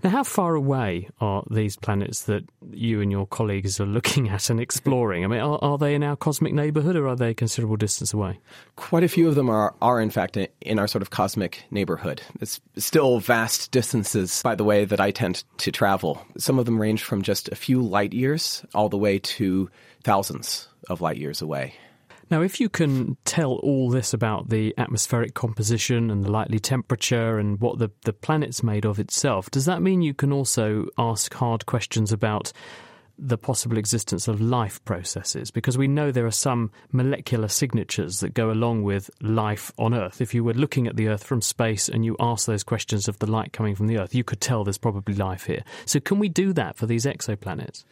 [0.04, 4.50] Now, how far away are these planets that you and your colleagues are looking at
[4.50, 5.24] and exploring?
[5.24, 8.14] I mean, are, are they in our cosmic neighbourhood or are they a considerable distance
[8.14, 8.40] away?
[8.76, 12.22] Quite a few of them are, are in fact, in our sort of cosmic neighbourhood.
[12.42, 16.26] It's still vast distances, by the way, that I tend to travel.
[16.38, 19.70] Some of them range from just a few light years all the way to
[20.04, 21.76] thousands of light years away.
[22.32, 27.40] Now, if you can tell all this about the atmospheric composition and the likely temperature
[27.40, 31.34] and what the, the planet's made of itself, does that mean you can also ask
[31.34, 32.54] hard questions about
[33.18, 35.50] the possible existence of life processes?
[35.50, 40.22] Because we know there are some molecular signatures that go along with life on Earth.
[40.22, 43.18] If you were looking at the Earth from space and you ask those questions of
[43.18, 45.64] the light coming from the Earth, you could tell there's probably life here.
[45.86, 47.86] So, can we do that for these exoplanets?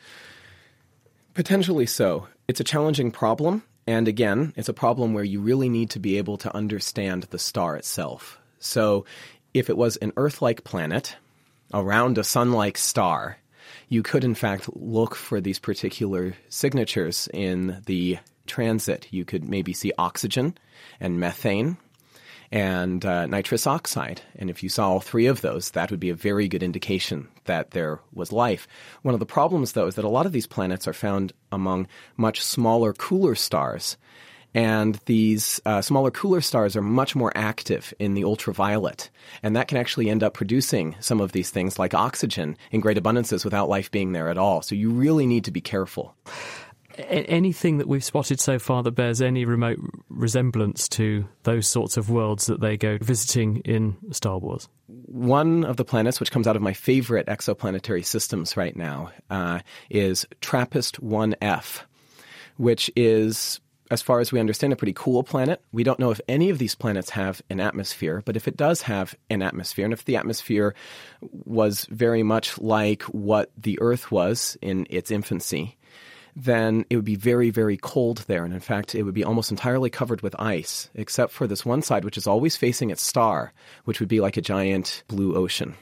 [1.38, 2.26] Potentially so.
[2.48, 6.18] It's a challenging problem and again, it's a problem where you really need to be
[6.18, 8.40] able to understand the star itself.
[8.58, 9.06] So,
[9.54, 11.16] if it was an Earth like planet
[11.72, 13.38] around a sun like star,
[13.88, 19.08] you could in fact look for these particular signatures in the transit.
[19.12, 20.58] You could maybe see oxygen
[21.00, 21.78] and methane
[22.52, 24.22] and uh, nitrous oxide.
[24.36, 27.28] And if you saw all three of those, that would be a very good indication
[27.46, 28.68] that there was life.
[29.02, 31.88] One of the problems, though, is that a lot of these planets are found among
[32.16, 33.98] much smaller, cooler stars.
[34.54, 39.10] And these uh, smaller, cooler stars are much more active in the ultraviolet.
[39.44, 42.98] And that can actually end up producing some of these things like oxygen in great
[42.98, 44.62] abundances without life being there at all.
[44.62, 46.16] So you really need to be careful
[46.98, 49.80] anything that we've spotted so far that bears any remote
[50.10, 54.68] resemblance to those sorts of worlds that they go visiting in Star Wars?
[54.88, 59.60] One of the planets, which comes out of my favorite exoplanetary systems right now, uh,
[59.90, 61.82] is TRAPPIST 1F,
[62.58, 65.62] which is as far as we understand, a pretty cool planet.
[65.72, 68.82] We don't know if any of these planets have an atmosphere, but if it does
[68.84, 70.76] have an atmosphere, and if the atmosphere
[71.22, 75.77] was very much like what the Earth was in its infancy,
[76.38, 78.46] then it would be very, very cold there.
[78.46, 81.82] And in fact, it would be almost entirely covered with ice, except for this one
[81.82, 83.52] side, which is always facing its star,
[83.86, 85.74] which would be like a giant blue ocean.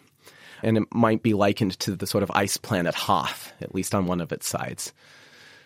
[0.64, 4.06] And it might be likened to the sort of ice planet Hoth, at least on
[4.06, 4.94] one of its sides.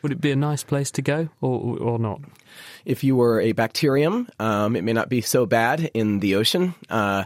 [0.01, 2.21] Would it be a nice place to go or, or not?
[2.83, 6.73] If you were a bacterium, um, it may not be so bad in the ocean.
[6.89, 7.25] Uh,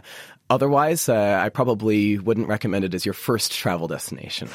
[0.50, 4.50] otherwise, uh, I probably wouldn't recommend it as your first travel destination.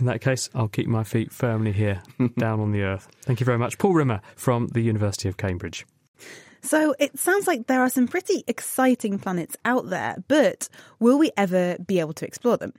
[0.00, 2.02] In that case, I'll keep my feet firmly here,
[2.38, 3.08] down on the earth.
[3.22, 3.78] Thank you very much.
[3.78, 5.86] Paul Rimmer from the University of Cambridge.
[6.62, 11.30] So it sounds like there are some pretty exciting planets out there, but will we
[11.36, 12.72] ever be able to explore them?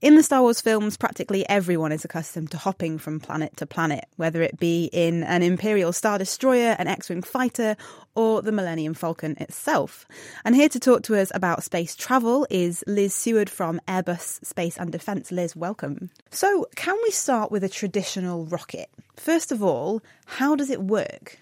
[0.00, 4.06] In the Star Wars films, practically everyone is accustomed to hopping from planet to planet,
[4.16, 7.76] whether it be in an Imperial Star Destroyer, an X Wing fighter,
[8.14, 10.06] or the Millennium Falcon itself.
[10.42, 14.78] And here to talk to us about space travel is Liz Seward from Airbus Space
[14.78, 15.30] and Defence.
[15.30, 16.08] Liz, welcome.
[16.30, 18.88] So, can we start with a traditional rocket?
[19.18, 21.38] First of all, how does it work?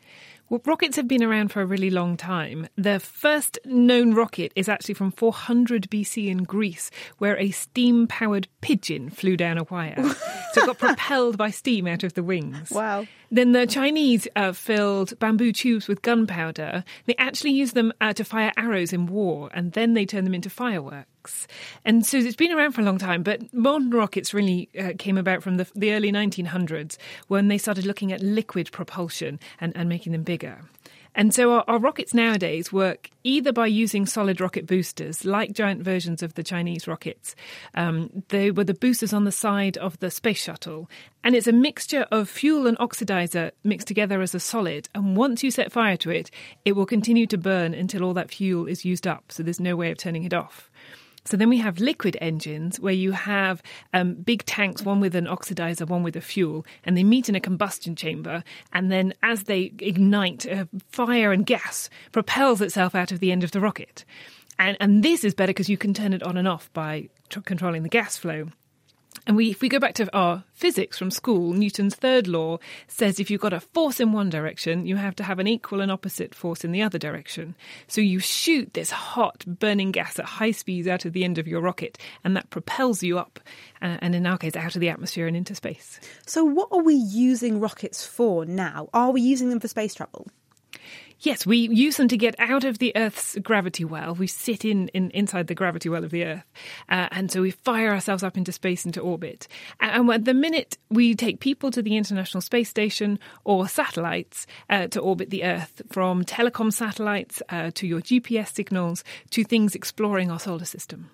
[0.50, 2.68] Well, rockets have been around for a really long time.
[2.74, 8.48] The first known rocket is actually from 400 BC in Greece, where a steam powered
[8.62, 10.02] pigeon flew down a wire.
[10.52, 12.70] so it got propelled by steam out of the wings.
[12.70, 13.06] Wow.
[13.30, 16.82] Then the Chinese uh, filled bamboo tubes with gunpowder.
[17.04, 20.34] They actually used them uh, to fire arrows in war, and then they turned them
[20.34, 21.08] into fireworks.
[21.84, 25.18] And so it's been around for a long time, but modern rockets really uh, came
[25.18, 26.96] about from the, the early 1900s
[27.28, 30.60] when they started looking at liquid propulsion and, and making them bigger.
[31.18, 35.82] And so our, our, rockets nowadays work either by using solid rocket boosters, like giant
[35.82, 37.34] versions of the Chinese rockets.
[37.74, 40.88] Um, they were the boosters on the side of the space shuttle.
[41.24, 44.88] And it's a mixture of fuel and oxidizer mixed together as a solid.
[44.94, 46.30] And once you set fire to it,
[46.64, 49.32] it will continue to burn until all that fuel is used up.
[49.32, 50.67] So there's no way of turning it off.
[51.28, 53.62] So then we have liquid engines where you have
[53.92, 57.34] um, big tanks, one with an oxidizer, one with a fuel, and they meet in
[57.34, 58.42] a combustion chamber.
[58.72, 63.44] And then as they ignite, uh, fire and gas propels itself out of the end
[63.44, 64.06] of the rocket.
[64.58, 67.10] And, and this is better because you can turn it on and off by
[67.44, 68.48] controlling the gas flow.
[69.28, 73.20] And we, if we go back to our physics from school, Newton's third law says
[73.20, 75.92] if you've got a force in one direction, you have to have an equal and
[75.92, 77.54] opposite force in the other direction.
[77.88, 81.46] So you shoot this hot, burning gas at high speeds out of the end of
[81.46, 83.38] your rocket, and that propels you up,
[83.82, 86.00] uh, and in our case, out of the atmosphere and into space.
[86.24, 88.88] So, what are we using rockets for now?
[88.94, 90.26] Are we using them for space travel?
[91.20, 94.14] Yes, we use them to get out of the Earth's gravity well.
[94.14, 96.52] We sit in, in inside the gravity well of the Earth,
[96.88, 99.48] uh, and so we fire ourselves up into space into orbit.
[99.80, 104.86] And at the minute we take people to the International Space Station or satellites uh,
[104.88, 110.30] to orbit the Earth, from telecom satellites uh, to your GPS signals to things exploring
[110.30, 111.10] our solar system.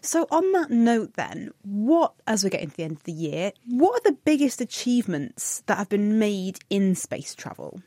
[0.00, 3.52] So, on that note, then, what, as we're getting to the end of the year,
[3.66, 7.80] what are the biggest achievements that have been made in space travel?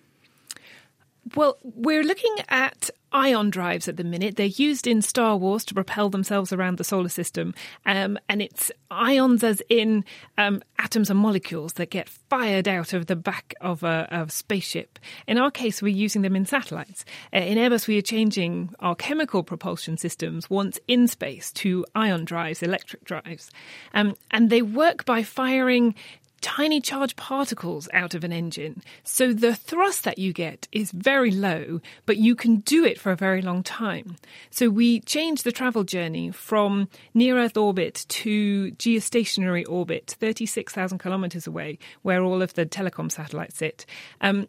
[1.36, 4.36] Well, we're looking at ion drives at the minute.
[4.36, 7.54] They're used in Star Wars to propel themselves around the solar system.
[7.86, 10.06] Um, and it's ions as in
[10.38, 15.00] um, atoms and molecules that get fired out of the back of a, a spaceship.
[15.28, 17.06] In our case, we're using them in satellites.
[17.34, 22.26] Uh, in Airbus, we are changing our chemical propulsion systems once in space to ion
[22.26, 23.50] drives, electric drives.
[23.94, 25.96] Um, and they work by firing
[26.42, 28.82] tiny charge particles out of an engine.
[29.04, 33.12] So the thrust that you get is very low, but you can do it for
[33.12, 34.16] a very long time.
[34.50, 41.48] So we changed the travel journey from near Earth orbit to geostationary orbit, 36,000 kilometers
[41.48, 43.86] away, where all of the telecom satellites sit.
[44.22, 44.48] Um,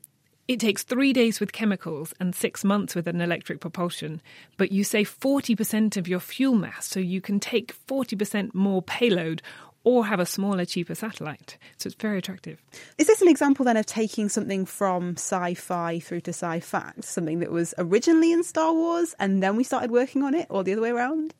[0.49, 4.23] it takes three days with chemicals and six months with an electric propulsion,
[4.57, 9.43] but you save 40% of your fuel mass, so you can take 40% more payload
[9.85, 11.57] or have a smaller, cheaper satellite.
[11.77, 12.63] So it's very attractive.
[12.99, 17.05] Is this an example then of taking something from sci fi through to sci fact,
[17.05, 20.65] something that was originally in Star Wars and then we started working on it, or
[20.65, 21.35] the other way around?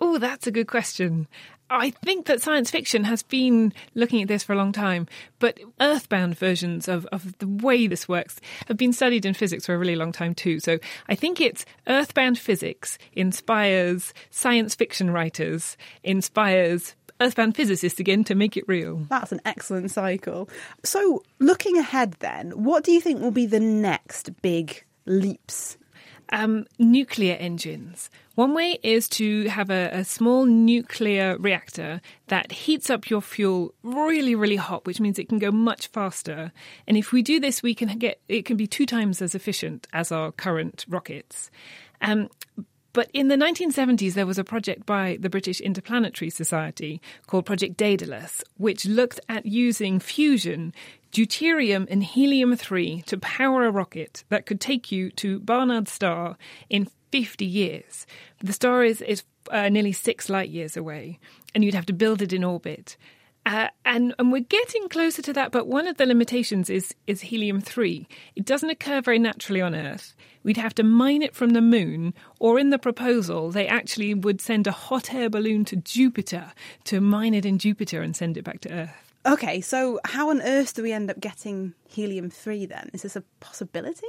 [0.00, 1.28] Oh, that's a good question.
[1.70, 5.06] I think that science fiction has been looking at this for a long time,
[5.38, 9.74] but earthbound versions of, of the way this works have been studied in physics for
[9.74, 10.60] a really long time too.
[10.60, 10.78] So
[11.08, 18.56] I think it's earthbound physics inspires science fiction writers, inspires earthbound physicists again to make
[18.56, 19.06] it real.
[19.08, 20.48] That's an excellent cycle.
[20.82, 25.76] So, looking ahead then, what do you think will be the next big leaps?
[26.30, 28.08] Um, nuclear engines.
[28.34, 33.74] One way is to have a, a, small nuclear reactor that heats up your fuel
[33.82, 36.50] really, really hot, which means it can go much faster.
[36.88, 39.86] And if we do this, we can get it can be two times as efficient
[39.92, 41.50] as our current rockets.
[42.00, 42.28] Um,
[42.94, 47.76] but in the 1970s, there was a project by the British Interplanetary Society called Project
[47.76, 50.72] Daedalus, which looked at using fusion,
[51.12, 56.38] deuterium and helium 3 to power a rocket that could take you to Barnard's star
[56.70, 58.06] in 50 years.
[58.38, 61.18] The star is, is uh, nearly six light years away,
[61.52, 62.96] and you'd have to build it in orbit.
[63.46, 67.20] Uh, and and we're getting closer to that, but one of the limitations is is
[67.20, 68.08] helium three.
[68.34, 70.14] It doesn't occur very naturally on Earth.
[70.42, 74.40] We'd have to mine it from the moon, or in the proposal, they actually would
[74.40, 76.52] send a hot air balloon to Jupiter
[76.84, 79.14] to mine it in Jupiter and send it back to Earth.
[79.26, 82.90] Okay, so how on earth do we end up getting helium three then?
[82.92, 84.06] Is this a possibility?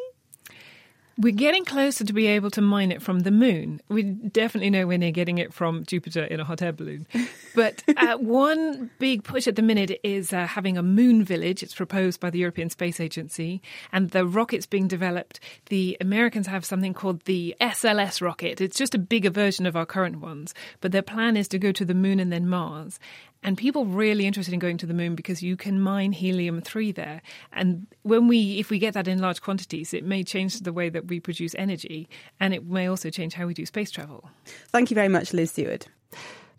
[1.18, 3.80] We're getting closer to be able to mine it from the moon.
[3.88, 7.07] We definitely know we're near getting it from Jupiter in a hot air balloon.
[7.55, 11.63] But uh, one big push at the minute is uh, having a moon village.
[11.63, 13.61] It's proposed by the European Space Agency,
[13.93, 15.39] and the rockets being developed.
[15.68, 18.59] The Americans have something called the SLS rocket.
[18.59, 21.72] It's just a bigger version of our current ones, but their plan is to go
[21.72, 22.99] to the moon and then Mars.
[23.46, 26.91] And people really interested in going to the moon because you can mine helium 3
[26.93, 27.22] there.
[27.54, 30.89] And when we if we get that in large quantities, it may change the way
[30.89, 34.28] that we produce energy and it may also change how we do space travel.
[34.70, 35.86] Thank you very much, Liz Seward.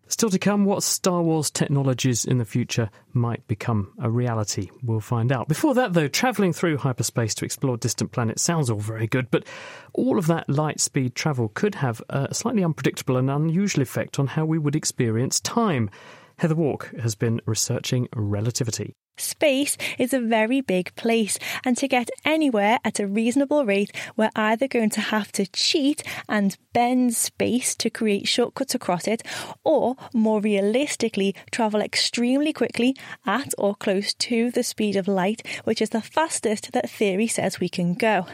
[0.07, 4.71] Still to come, what Star Wars technologies in the future might become a reality.
[4.85, 5.49] We'll find out.
[5.49, 9.45] Before that, though, travelling through hyperspace to explore distant planets sounds all very good, but
[9.93, 14.29] all of that light speed travel could have a slightly unpredictable and unusual effect on
[14.29, 15.91] how we would experience time.
[16.39, 18.93] Heather Walk has been researching relativity.
[19.17, 24.31] Space is a very big place, and to get anywhere at a reasonable rate, we're
[24.37, 29.23] either going to have to cheat and bend space to create shortcuts across it,
[29.65, 35.81] or more realistically, travel extremely quickly at or close to the speed of light, which
[35.81, 38.27] is the fastest that theory says we can go.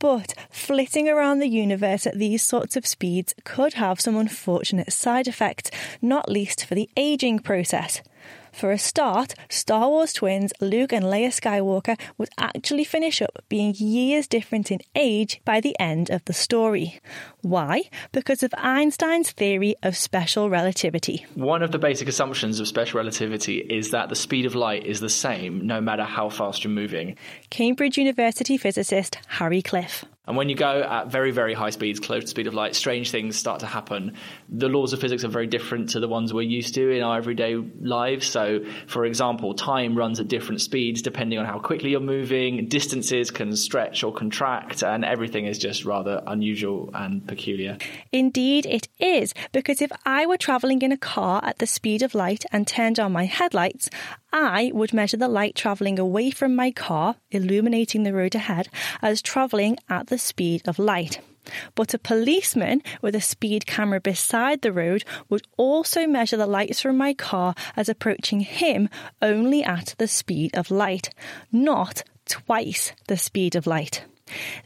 [0.00, 5.28] But flitting around the universe at these sorts of speeds could have some unfortunate side
[5.28, 5.70] effects,
[6.00, 8.02] not least for the aging process.
[8.52, 13.74] For a start, Star Wars twins Luke and Leia Skywalker would actually finish up being
[13.76, 17.00] years different in age by the end of the story.
[17.42, 17.84] Why?
[18.12, 21.26] Because of Einstein's theory of special relativity.
[21.34, 25.00] One of the basic assumptions of special relativity is that the speed of light is
[25.00, 27.16] the same no matter how fast you're moving.
[27.50, 30.04] Cambridge University physicist Harry Cliff.
[30.30, 32.76] And when you go at very, very high speeds, close to the speed of light,
[32.76, 34.14] strange things start to happen.
[34.48, 37.18] The laws of physics are very different to the ones we're used to in our
[37.18, 38.28] everyday lives.
[38.28, 43.32] So, for example, time runs at different speeds depending on how quickly you're moving, distances
[43.32, 47.76] can stretch or contract, and everything is just rather unusual and peculiar.
[48.12, 52.14] Indeed, it is, because if I were travelling in a car at the speed of
[52.14, 53.90] light and turned on my headlights,
[54.32, 58.68] I would measure the light travelling away from my car, illuminating the road ahead,
[59.02, 61.20] as travelling at the speed of light.
[61.74, 66.80] But a policeman with a speed camera beside the road would also measure the lights
[66.80, 68.88] from my car as approaching him
[69.20, 71.10] only at the speed of light,
[71.50, 74.04] not twice the speed of light.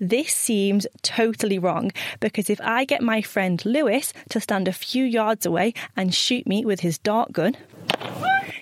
[0.00, 1.90] This seems totally wrong
[2.20, 6.46] because if I get my friend Lewis to stand a few yards away and shoot
[6.46, 7.56] me with his dart gun,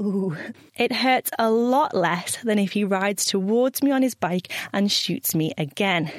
[0.00, 0.36] Ooh.
[0.76, 4.90] It hurts a lot less than if he rides towards me on his bike and
[4.90, 6.10] shoots me again.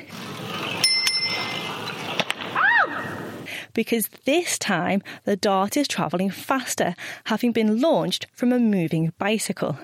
[3.74, 9.78] Because this time the dart is travelling faster, having been launched from a moving bicycle.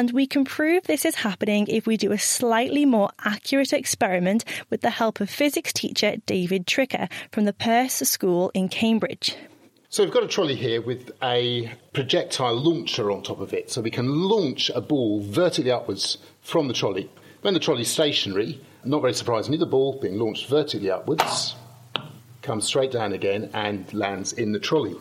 [0.00, 4.46] And we can prove this is happening if we do a slightly more accurate experiment
[4.70, 9.36] with the help of physics teacher David Tricker from the Perse School in Cambridge.
[9.90, 13.70] So we've got a trolley here with a projectile launcher on top of it.
[13.70, 17.10] So we can launch a ball vertically upwards from the trolley.
[17.42, 21.56] When the trolley's stationary, not very surprisingly, the ball being launched vertically upwards
[22.50, 24.96] comes straight down again and lands in the trolley.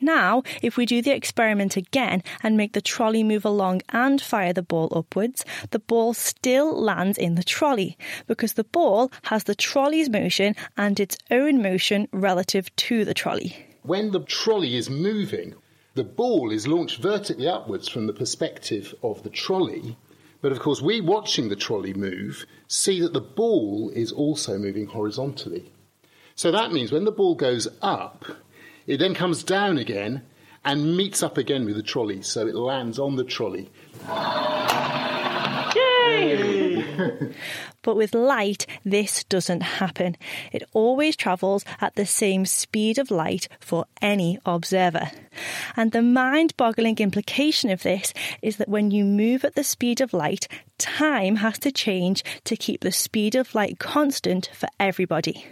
[0.00, 4.54] Now, if we do the experiment again and make the trolley move along and fire
[4.54, 9.54] the ball upwards, the ball still lands in the trolley because the ball has the
[9.54, 13.54] trolley's motion and its own motion relative to the trolley.
[13.82, 15.54] When the trolley is moving,
[15.96, 19.98] the ball is launched vertically upwards from the perspective of the trolley.
[20.40, 24.86] But of course, we watching the trolley move see that the ball is also moving
[24.86, 25.72] horizontally.
[26.36, 28.26] So that means when the ball goes up,
[28.86, 30.22] it then comes down again
[30.66, 33.70] and meets up again with the trolley, so it lands on the trolley.
[35.74, 37.34] Yay!
[37.82, 40.14] but with light, this doesn't happen.
[40.52, 45.10] It always travels at the same speed of light for any observer.
[45.74, 48.12] And the mind boggling implication of this
[48.42, 52.56] is that when you move at the speed of light, time has to change to
[52.56, 55.46] keep the speed of light constant for everybody.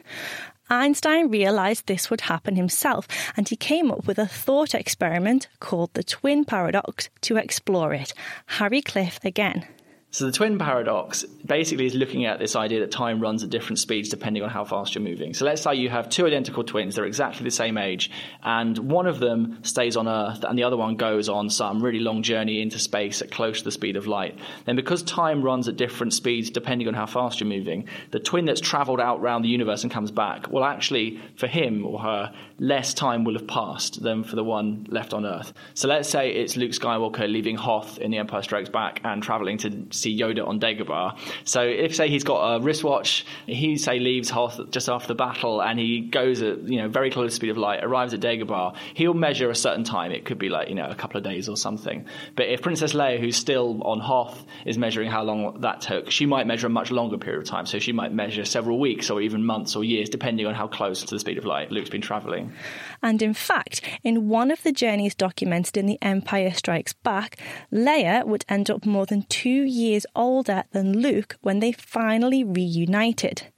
[0.70, 3.06] Einstein realized this would happen himself,
[3.36, 8.14] and he came up with a thought experiment called the twin paradox to explore it.
[8.46, 9.66] Harry Cliff again.
[10.14, 13.80] So the twin paradox basically is looking at this idea that time runs at different
[13.80, 15.34] speeds depending on how fast you're moving.
[15.34, 19.08] So let's say you have two identical twins, they're exactly the same age, and one
[19.08, 22.62] of them stays on Earth and the other one goes on some really long journey
[22.62, 24.38] into space at close to the speed of light.
[24.66, 28.44] Then because time runs at different speeds depending on how fast you're moving, the twin
[28.44, 32.32] that's traveled out around the universe and comes back well actually, for him or her,
[32.60, 35.52] less time will have passed than for the one left on Earth.
[35.74, 39.58] So let's say it's Luke Skywalker leaving Hoth in The Empire Strikes Back and traveling
[39.58, 41.18] to see Yoda on Dagobah.
[41.44, 45.62] So if say he's got a wristwatch, he say leaves Hoth just after the battle,
[45.62, 48.20] and he goes at you know very close to the speed of light, arrives at
[48.20, 50.12] Dagobah, he'll measure a certain time.
[50.12, 52.06] It could be like you know a couple of days or something.
[52.36, 56.26] But if Princess Leia, who's still on Hoth, is measuring how long that took, she
[56.26, 57.66] might measure a much longer period of time.
[57.66, 61.02] So she might measure several weeks or even months or years, depending on how close
[61.02, 62.52] to the speed of light Luke's been traveling.
[63.02, 67.38] And in fact, in one of the journeys documented in The Empire Strikes Back,
[67.72, 73.48] Leia would end up more than two years older than Luke when they finally reunited.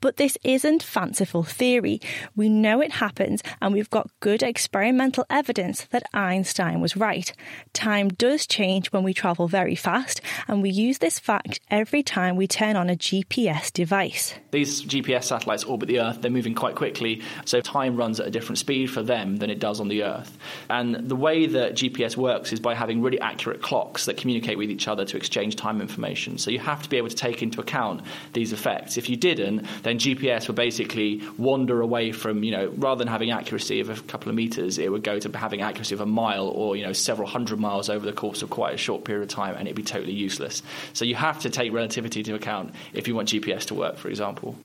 [0.00, 2.00] But this isn't fanciful theory.
[2.36, 7.32] We know it happens, and we've got good experimental evidence that Einstein was right.
[7.72, 12.36] Time does change when we travel very fast, and we use this fact every time
[12.36, 14.34] we turn on a GPS device.
[14.50, 18.30] These GPS satellites orbit the Earth, they're moving quite quickly, so time runs at a
[18.30, 20.36] different speed for them than it does on the Earth.
[20.70, 24.70] And the way that GPS works is by having really accurate clocks that communicate with
[24.70, 26.38] each other to exchange time information.
[26.38, 28.02] So you have to be able to take into account
[28.32, 28.96] these effects.
[28.96, 33.30] If you didn't, then GPS would basically wander away from, you know, rather than having
[33.30, 36.48] accuracy of a couple of meters, it would go to having accuracy of a mile
[36.48, 39.28] or, you know, several hundred miles over the course of quite a short period of
[39.28, 40.62] time, and it'd be totally useless.
[40.92, 44.08] So you have to take relativity into account if you want GPS to work, for
[44.08, 44.56] example.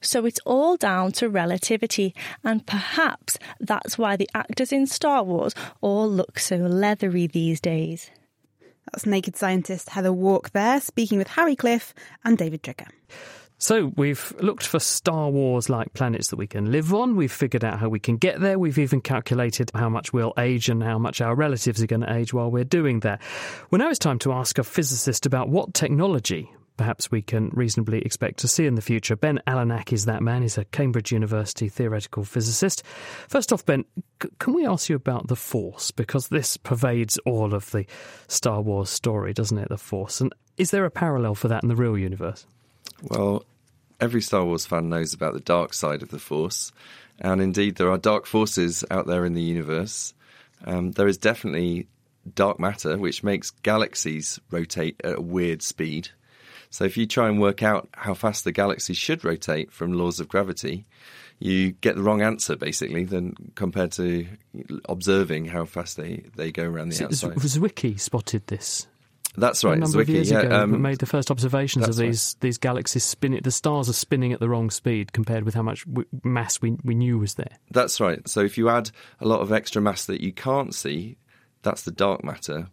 [0.00, 5.54] So it's all down to relativity, and perhaps that's why the actors in Star Wars
[5.80, 8.10] all look so leathery these days.
[8.86, 11.92] That's naked scientist Heather Walk there, speaking with Harry Cliff
[12.24, 12.88] and David Tricker.
[13.60, 17.16] So we've looked for Star Wars like planets that we can live on.
[17.16, 18.56] We've figured out how we can get there.
[18.56, 22.14] We've even calculated how much we'll age and how much our relatives are going to
[22.14, 23.20] age while we're doing that.
[23.70, 27.98] Well, now it's time to ask a physicist about what technology perhaps we can reasonably
[28.02, 29.16] expect to see in the future.
[29.16, 30.42] Ben Allanach is that man.
[30.42, 32.84] He's a Cambridge University theoretical physicist.
[33.26, 33.84] First off, Ben,
[34.22, 35.90] c- can we ask you about the Force?
[35.90, 37.84] Because this pervades all of the
[38.28, 39.68] Star Wars story, doesn't it?
[39.68, 40.20] The Force.
[40.20, 42.46] And is there a parallel for that in the real universe?
[43.02, 43.44] Well,
[44.00, 46.72] every Star Wars fan knows about the dark side of the Force,
[47.18, 50.14] and indeed there are dark forces out there in the universe.
[50.64, 51.86] Um, there is definitely
[52.34, 56.10] dark matter, which makes galaxies rotate at a weird speed.
[56.70, 60.20] So if you try and work out how fast the galaxy should rotate from laws
[60.20, 60.84] of gravity,
[61.38, 64.26] you get the wrong answer basically than compared to
[64.88, 67.36] observing how fast they, they go around the So outside.
[67.36, 68.86] Zwicky spotted this.
[69.38, 69.76] That's right.
[69.76, 72.06] a number of years yeah, ago, um, made the first observations of that's right.
[72.06, 73.40] these these galaxies spinning.
[73.42, 76.76] The stars are spinning at the wrong speed compared with how much w- mass we
[76.84, 77.58] we knew was there.
[77.70, 78.26] That's right.
[78.28, 81.16] So if you add a lot of extra mass that you can't see,
[81.62, 82.68] that's the dark matter,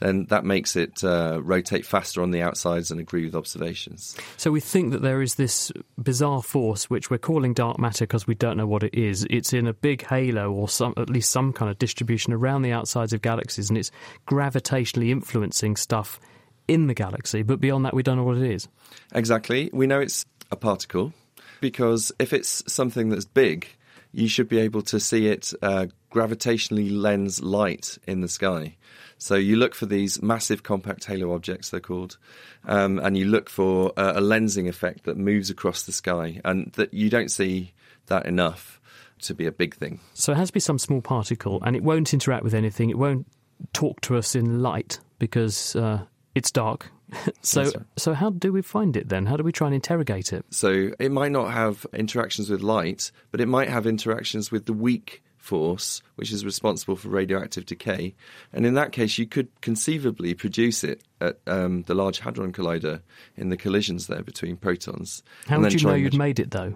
[0.00, 4.16] then that makes it uh, rotate faster on the outsides and agree with observations.
[4.36, 8.26] So we think that there is this bizarre force which we're calling dark matter because
[8.26, 9.26] we don't know what it is.
[9.30, 12.72] It's in a big halo or some at least some kind of distribution around the
[12.72, 13.90] outsides of galaxies, and it's
[14.26, 16.18] gravitationally influencing stuff
[16.66, 17.42] in the galaxy.
[17.42, 18.68] But beyond that, we don't know what it is.
[19.14, 19.70] Exactly.
[19.72, 21.12] We know it's a particle
[21.60, 23.68] because if it's something that's big,
[24.12, 28.76] you should be able to see it uh, gravitationally lens light in the sky.
[29.20, 32.16] So you look for these massive compact halo objects, they're called,
[32.64, 36.72] um, and you look for uh, a lensing effect that moves across the sky, and
[36.72, 37.74] that you don't see
[38.06, 38.80] that enough
[39.20, 40.00] to be a big thing.
[40.14, 42.88] So it has to be some small particle, and it won't interact with anything.
[42.88, 43.26] It won't
[43.74, 46.04] talk to us in light because uh,
[46.34, 46.90] it's dark.
[47.42, 47.76] so, right.
[47.98, 49.26] so how do we find it then?
[49.26, 50.46] How do we try and interrogate it?
[50.48, 54.72] So it might not have interactions with light, but it might have interactions with the
[54.72, 58.14] weak force, which is responsible for radioactive decay.
[58.52, 63.00] And in that case, you could conceivably produce it at um, the Large Hadron Collider
[63.36, 65.22] in the collisions there between protons.
[65.48, 66.74] How would you know you'd made it though?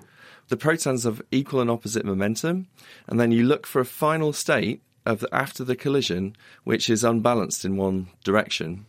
[0.49, 2.67] the protons have equal and opposite momentum,
[3.07, 7.05] and then you look for a final state of the, after the collision which is
[7.05, 8.87] unbalanced in one direction.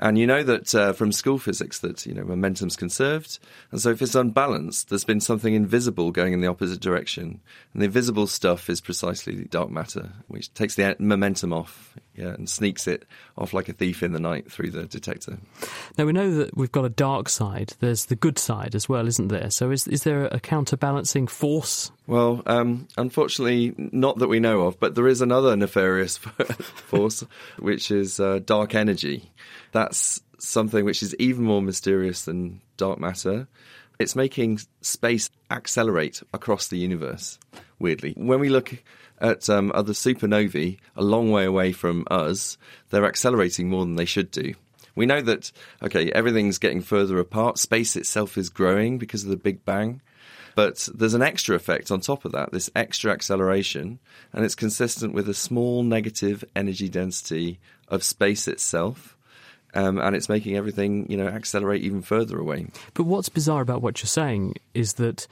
[0.00, 3.40] And you know that uh, from school physics that you know momentum's conserved,
[3.72, 7.40] and so if it's unbalanced, there's been something invisible going in the opposite direction,
[7.72, 12.34] and the invisible stuff is precisely the dark matter, which takes the momentum off, yeah,
[12.34, 13.06] and sneaks it
[13.36, 15.38] off like a thief in the night through the detector.
[15.96, 17.74] Now we know that we've got a dark side.
[17.80, 19.50] There's the good side as well, isn't there?
[19.50, 21.90] So is is there a counterbalancing force?
[22.06, 27.24] Well, um, unfortunately, not that we know of, but there is another nefarious force,
[27.58, 29.30] which is uh, dark energy.
[29.72, 33.48] That's something which is even more mysterious than dark matter.
[33.98, 37.38] It's making space accelerate across the universe,
[37.78, 38.14] weirdly.
[38.16, 38.82] When we look
[39.20, 42.56] at um, other supernovae a long way away from us,
[42.90, 44.54] they're accelerating more than they should do.
[44.94, 45.52] We know that,
[45.82, 47.58] okay, everything's getting further apart.
[47.58, 50.00] Space itself is growing because of the Big Bang.
[50.56, 54.00] But there's an extra effect on top of that, this extra acceleration,
[54.32, 59.16] and it's consistent with a small negative energy density of space itself.
[59.74, 62.66] Um, and it's making everything, you know, accelerate even further away.
[62.94, 65.28] But what's bizarre about what you're saying is that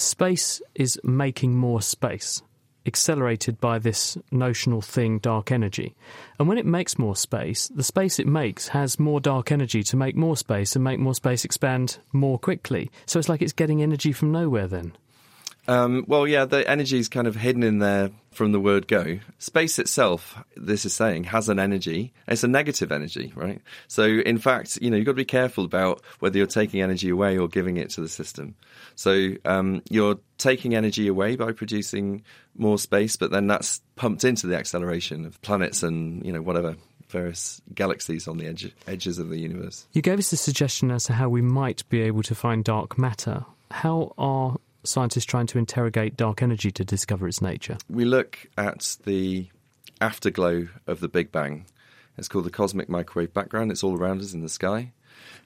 [0.00, 2.42] space is making more space,
[2.86, 5.94] accelerated by this notional thing, dark energy.
[6.38, 9.96] And when it makes more space, the space it makes has more dark energy to
[9.96, 12.90] make more space and make more space expand more quickly.
[13.06, 14.92] So it's like it's getting energy from nowhere then.
[15.68, 19.18] Um, well, yeah, the energy is kind of hidden in there from the word go.
[19.38, 22.12] Space itself, this is saying, has an energy.
[22.26, 23.60] It's a negative energy, right?
[23.88, 27.10] So, in fact, you know, you've got to be careful about whether you're taking energy
[27.10, 28.54] away or giving it to the system.
[28.94, 32.22] So, um, you're taking energy away by producing
[32.56, 36.76] more space, but then that's pumped into the acceleration of planets and, you know, whatever
[37.08, 39.86] various galaxies on the edge, edges of the universe.
[39.92, 42.96] You gave us a suggestion as to how we might be able to find dark
[42.96, 43.44] matter.
[43.70, 47.76] How are scientists trying to interrogate dark energy to discover its nature?
[47.88, 49.48] We look at the
[50.00, 51.66] afterglow of the Big Bang.
[52.16, 53.70] It's called the cosmic microwave background.
[53.70, 54.92] It's all around us in the sky.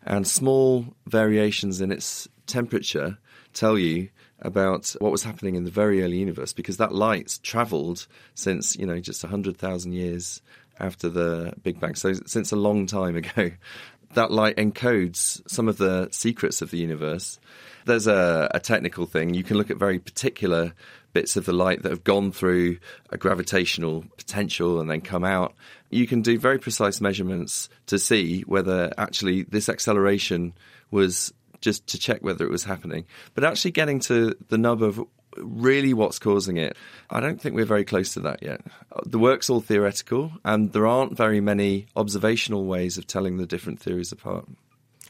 [0.04, 3.18] And small variations in its temperature
[3.52, 4.10] tell you
[4.40, 8.86] about what was happening in the very early universe because that light's traveled since, you
[8.86, 10.42] know, just 100,000 years
[10.78, 11.94] after the Big Bang.
[11.94, 13.52] So, since a long time ago,
[14.14, 17.38] that light encodes some of the secrets of the universe
[17.84, 19.34] there's a, a technical thing.
[19.34, 20.72] You can look at very particular
[21.12, 22.78] bits of the light that have gone through
[23.10, 25.54] a gravitational potential and then come out.
[25.90, 30.54] You can do very precise measurements to see whether actually this acceleration
[30.90, 33.06] was just to check whether it was happening.
[33.34, 35.00] But actually getting to the nub of
[35.38, 36.76] really what's causing it,
[37.10, 38.60] I don't think we're very close to that yet.
[39.06, 43.80] The work's all theoretical, and there aren't very many observational ways of telling the different
[43.80, 44.46] theories apart.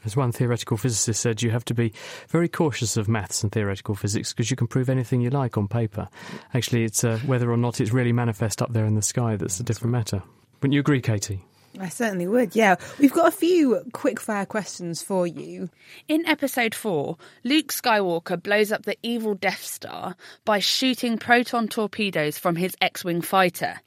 [0.05, 1.91] As one theoretical physicist said, you have to be
[2.29, 5.67] very cautious of maths and theoretical physics because you can prove anything you like on
[5.67, 6.07] paper.
[6.53, 9.59] Actually, it's uh, whether or not it's really manifest up there in the sky that's
[9.59, 10.21] a different matter.
[10.61, 11.41] Wouldn't you agree, Katie?
[11.79, 12.75] I certainly would, yeah.
[12.99, 15.69] We've got a few quick-fire questions for you.
[16.07, 22.37] In episode 4, Luke Skywalker blows up the evil Death Star by shooting proton torpedoes
[22.37, 23.81] from his X Wing fighter.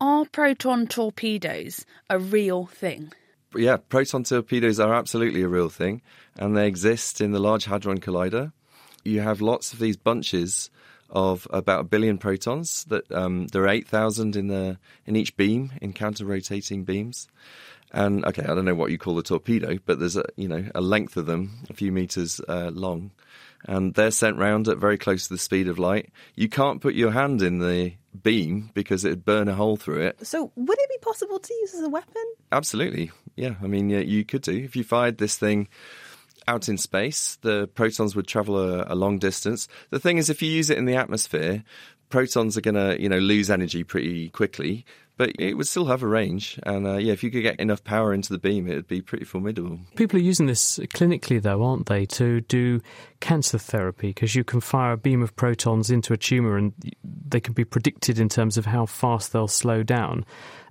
[0.00, 3.12] Are proton torpedoes a real thing?
[3.54, 6.02] Yeah, proton torpedoes are absolutely a real thing,
[6.36, 8.52] and they exist in the Large Hadron Collider.
[9.04, 10.70] You have lots of these bunches
[11.10, 12.84] of about a billion protons.
[12.84, 17.28] That um, there are eight thousand in the in each beam in counter-rotating beams.
[17.90, 20.68] And okay, I don't know what you call a torpedo, but there's a you know
[20.74, 23.12] a length of them, a few meters uh, long,
[23.64, 26.10] and they're sent round at very close to the speed of light.
[26.34, 30.26] You can't put your hand in the beam because it'd burn a hole through it.
[30.26, 32.24] So, would it be possible to use as a weapon?
[32.52, 33.54] Absolutely, yeah.
[33.62, 35.68] I mean, yeah, you could do if you fired this thing
[36.46, 37.38] out in space.
[37.42, 39.68] The protons would travel a, a long distance.
[39.90, 41.62] The thing is, if you use it in the atmosphere,
[42.08, 44.84] protons are going to you know lose energy pretty quickly
[45.18, 46.58] but it would still have a range.
[46.62, 49.02] And uh, yeah, if you could get enough power into the beam, it would be
[49.02, 49.80] pretty formidable.
[49.96, 52.80] People are using this clinically, though, aren't they, to do
[53.20, 54.08] cancer therapy?
[54.08, 56.72] Because you can fire a beam of protons into a tumour and
[57.02, 60.24] they can be predicted in terms of how fast they'll slow down.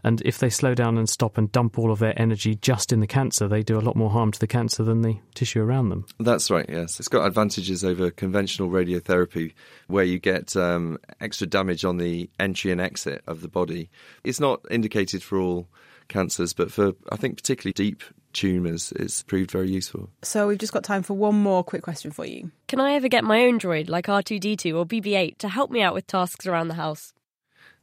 [0.08, 3.01] And if they slow down and stop and dump all of their energy just in
[3.01, 5.89] the cancer, they do a lot more harm to the cancer than the tissue around
[5.89, 6.05] them.
[6.18, 6.97] That's right, yes.
[6.97, 9.53] It's got advantages over conventional radiotherapy
[9.88, 13.89] where you get um, extra damage on the entry and exit of the body.
[14.24, 15.68] It's not indicated for all
[16.08, 18.01] cancers, but for, I think, particularly deep
[18.32, 20.10] tumours, it's proved very useful.
[20.24, 22.49] So we've just got time for one more quick question for you.
[22.70, 25.82] Can I ever get my own droid like R2D2 or BB 8 to help me
[25.82, 27.12] out with tasks around the house?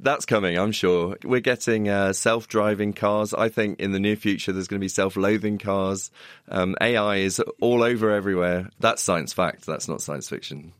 [0.00, 1.16] That's coming, I'm sure.
[1.24, 3.32] We're getting uh, self driving cars.
[3.32, 6.10] I think in the near future there's going to be self loathing cars.
[6.48, 8.70] Um, AI is all over everywhere.
[8.80, 10.72] That's science fact, that's not science fiction.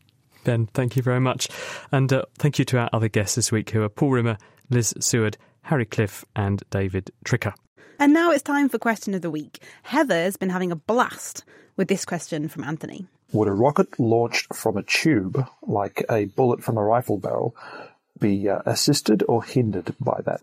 [0.43, 1.47] Ben, thank you very much.
[1.91, 4.37] And uh, thank you to our other guests this week who are Paul Rimmer,
[4.69, 7.53] Liz Seward, Harry Cliff, and David Tricker.
[7.97, 9.59] And now it's time for question of the week.
[9.83, 11.43] Heather's been having a blast
[11.77, 13.07] with this question from Anthony.
[13.31, 17.55] Would a rocket launched from a tube, like a bullet from a rifle barrel,
[18.19, 20.41] be uh, assisted or hindered by that?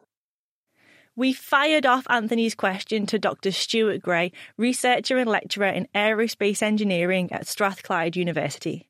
[1.15, 3.53] We fired off Anthony's question to Dr.
[3.53, 8.89] Stuart Gray, researcher and lecturer in aerospace engineering at Strathclyde University.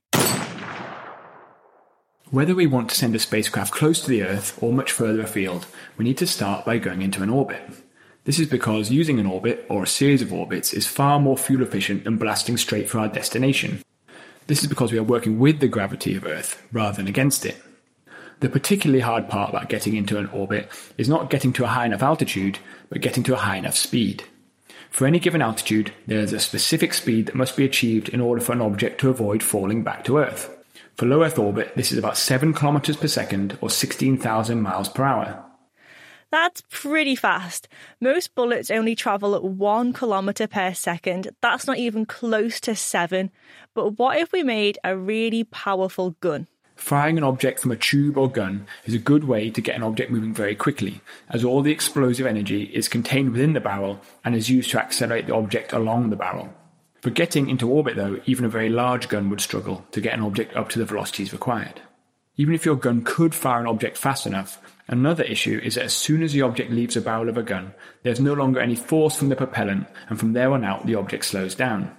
[2.30, 5.66] Whether we want to send a spacecraft close to the Earth or much further afield,
[5.98, 7.60] we need to start by going into an orbit.
[8.24, 11.62] This is because using an orbit or a series of orbits is far more fuel
[11.62, 13.82] efficient than blasting straight for our destination.
[14.46, 17.56] This is because we are working with the gravity of Earth rather than against it.
[18.42, 20.68] The particularly hard part about getting into an orbit
[20.98, 24.24] is not getting to a high enough altitude, but getting to a high enough speed.
[24.90, 28.42] For any given altitude, there is a specific speed that must be achieved in order
[28.42, 30.50] for an object to avoid falling back to Earth.
[30.96, 35.04] For low Earth orbit, this is about 7 km per second or 16,000 miles per
[35.04, 35.44] hour.
[36.32, 37.68] That's pretty fast.
[38.00, 41.28] Most bullets only travel at one kilometre per second.
[41.42, 43.30] That's not even close to seven.
[43.72, 46.48] But what if we made a really powerful gun?
[46.76, 49.82] Firing an object from a tube or gun is a good way to get an
[49.82, 51.00] object moving very quickly,
[51.30, 55.26] as all the explosive energy is contained within the barrel and is used to accelerate
[55.26, 56.52] the object along the barrel.
[57.00, 60.22] For getting into orbit, though, even a very large gun would struggle to get an
[60.22, 61.80] object up to the velocities required.
[62.36, 65.94] Even if your gun could fire an object fast enough, Another issue is that as
[65.94, 69.16] soon as the object leaves the barrel of a gun, there's no longer any force
[69.16, 71.96] from the propellant, and from there on out, the object slows down.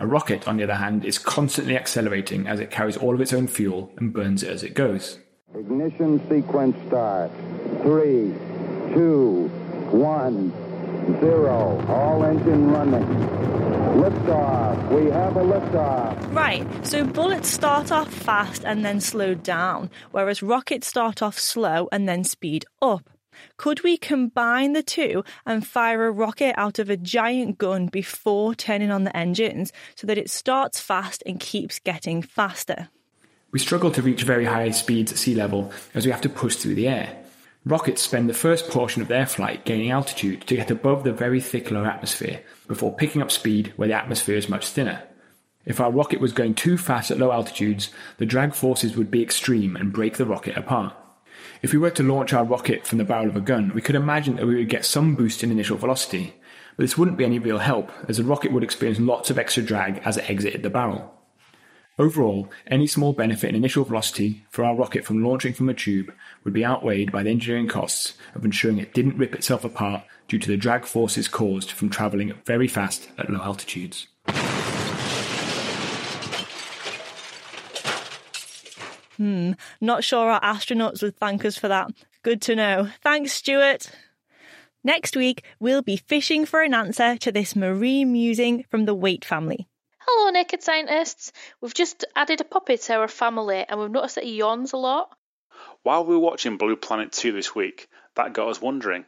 [0.00, 3.34] A rocket, on the other hand, is constantly accelerating as it carries all of its
[3.34, 5.18] own fuel and burns it as it goes.
[5.54, 7.30] Ignition sequence start.
[7.82, 8.32] Three,
[8.94, 9.48] two,
[9.90, 10.52] one,
[11.20, 11.84] zero.
[11.86, 13.04] All engine running.
[14.00, 14.90] Liftoff.
[14.90, 16.34] We have a liftoff.
[16.34, 21.90] Right, so bullets start off fast and then slow down, whereas rockets start off slow
[21.92, 23.10] and then speed up.
[23.56, 28.54] Could we combine the two and fire a rocket out of a giant gun before
[28.54, 32.88] turning on the engines so that it starts fast and keeps getting faster?
[33.52, 36.56] We struggle to reach very high speeds at sea level as we have to push
[36.56, 37.16] through the air.
[37.66, 41.40] Rockets spend the first portion of their flight gaining altitude to get above the very
[41.40, 45.02] thick low atmosphere before picking up speed where the atmosphere is much thinner.
[45.66, 49.22] If our rocket was going too fast at low altitudes, the drag forces would be
[49.22, 50.94] extreme and break the rocket apart.
[51.62, 53.94] If we were to launch our rocket from the barrel of a gun, we could
[53.94, 56.34] imagine that we would get some boost in initial velocity,
[56.76, 59.62] but this wouldn't be any real help, as the rocket would experience lots of extra
[59.62, 61.14] drag as it exited the barrel.
[61.98, 66.10] Overall, any small benefit in initial velocity for our rocket from launching from a tube
[66.44, 70.38] would be outweighed by the engineering costs of ensuring it didn't rip itself apart due
[70.38, 74.06] to the drag forces caused from travelling very fast at low altitudes.
[79.20, 79.52] Hmm,
[79.82, 81.90] not sure our astronauts would thank us for that.
[82.22, 82.88] Good to know.
[83.02, 83.90] Thanks, Stuart.
[84.82, 89.26] Next week, we'll be fishing for an answer to this marine musing from the Waite
[89.26, 89.68] family.
[89.98, 91.32] Hello, naked scientists.
[91.60, 94.78] We've just added a puppy to our family and we've noticed that he yawns a
[94.78, 95.14] lot.
[95.82, 99.04] While we were watching Blue Planet 2 this week, that got us wondering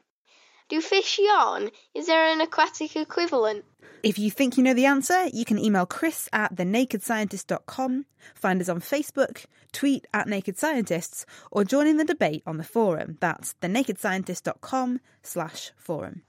[0.68, 1.70] Do fish yawn?
[1.94, 3.64] Is there an aquatic equivalent?
[4.02, 8.68] If you think you know the answer, you can email chris at thenakedscientist.com, find us
[8.68, 13.16] on Facebook, tweet at Naked Scientists, or join in the debate on the forum.
[13.20, 16.22] That's thenakedscientist.com slash forum.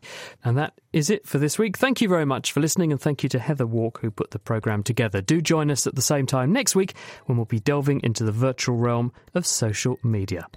[0.43, 1.77] And that is it for this week.
[1.77, 4.39] Thank you very much for listening, and thank you to Heather Walk, who put the
[4.39, 5.21] programme together.
[5.21, 6.93] Do join us at the same time next week
[7.25, 10.47] when we'll be delving into the virtual realm of social media.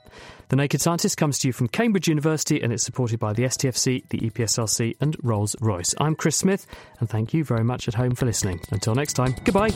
[0.48, 4.08] The Naked Scientist comes to you from Cambridge University and it's supported by the STFC,
[4.10, 5.92] the EPSRC, and Rolls Royce.
[5.98, 6.66] I'm Chris Smith,
[7.00, 8.60] and thank you very much at home for listening.
[8.70, 9.70] Until next time, goodbye.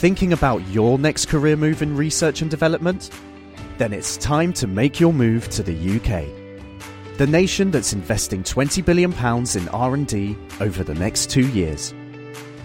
[0.00, 3.10] Thinking about your next career move in research and development?
[3.76, 6.24] Then it's time to make your move to the UK.
[7.18, 11.92] The nation that's investing 20 billion pounds in R&D over the next 2 years.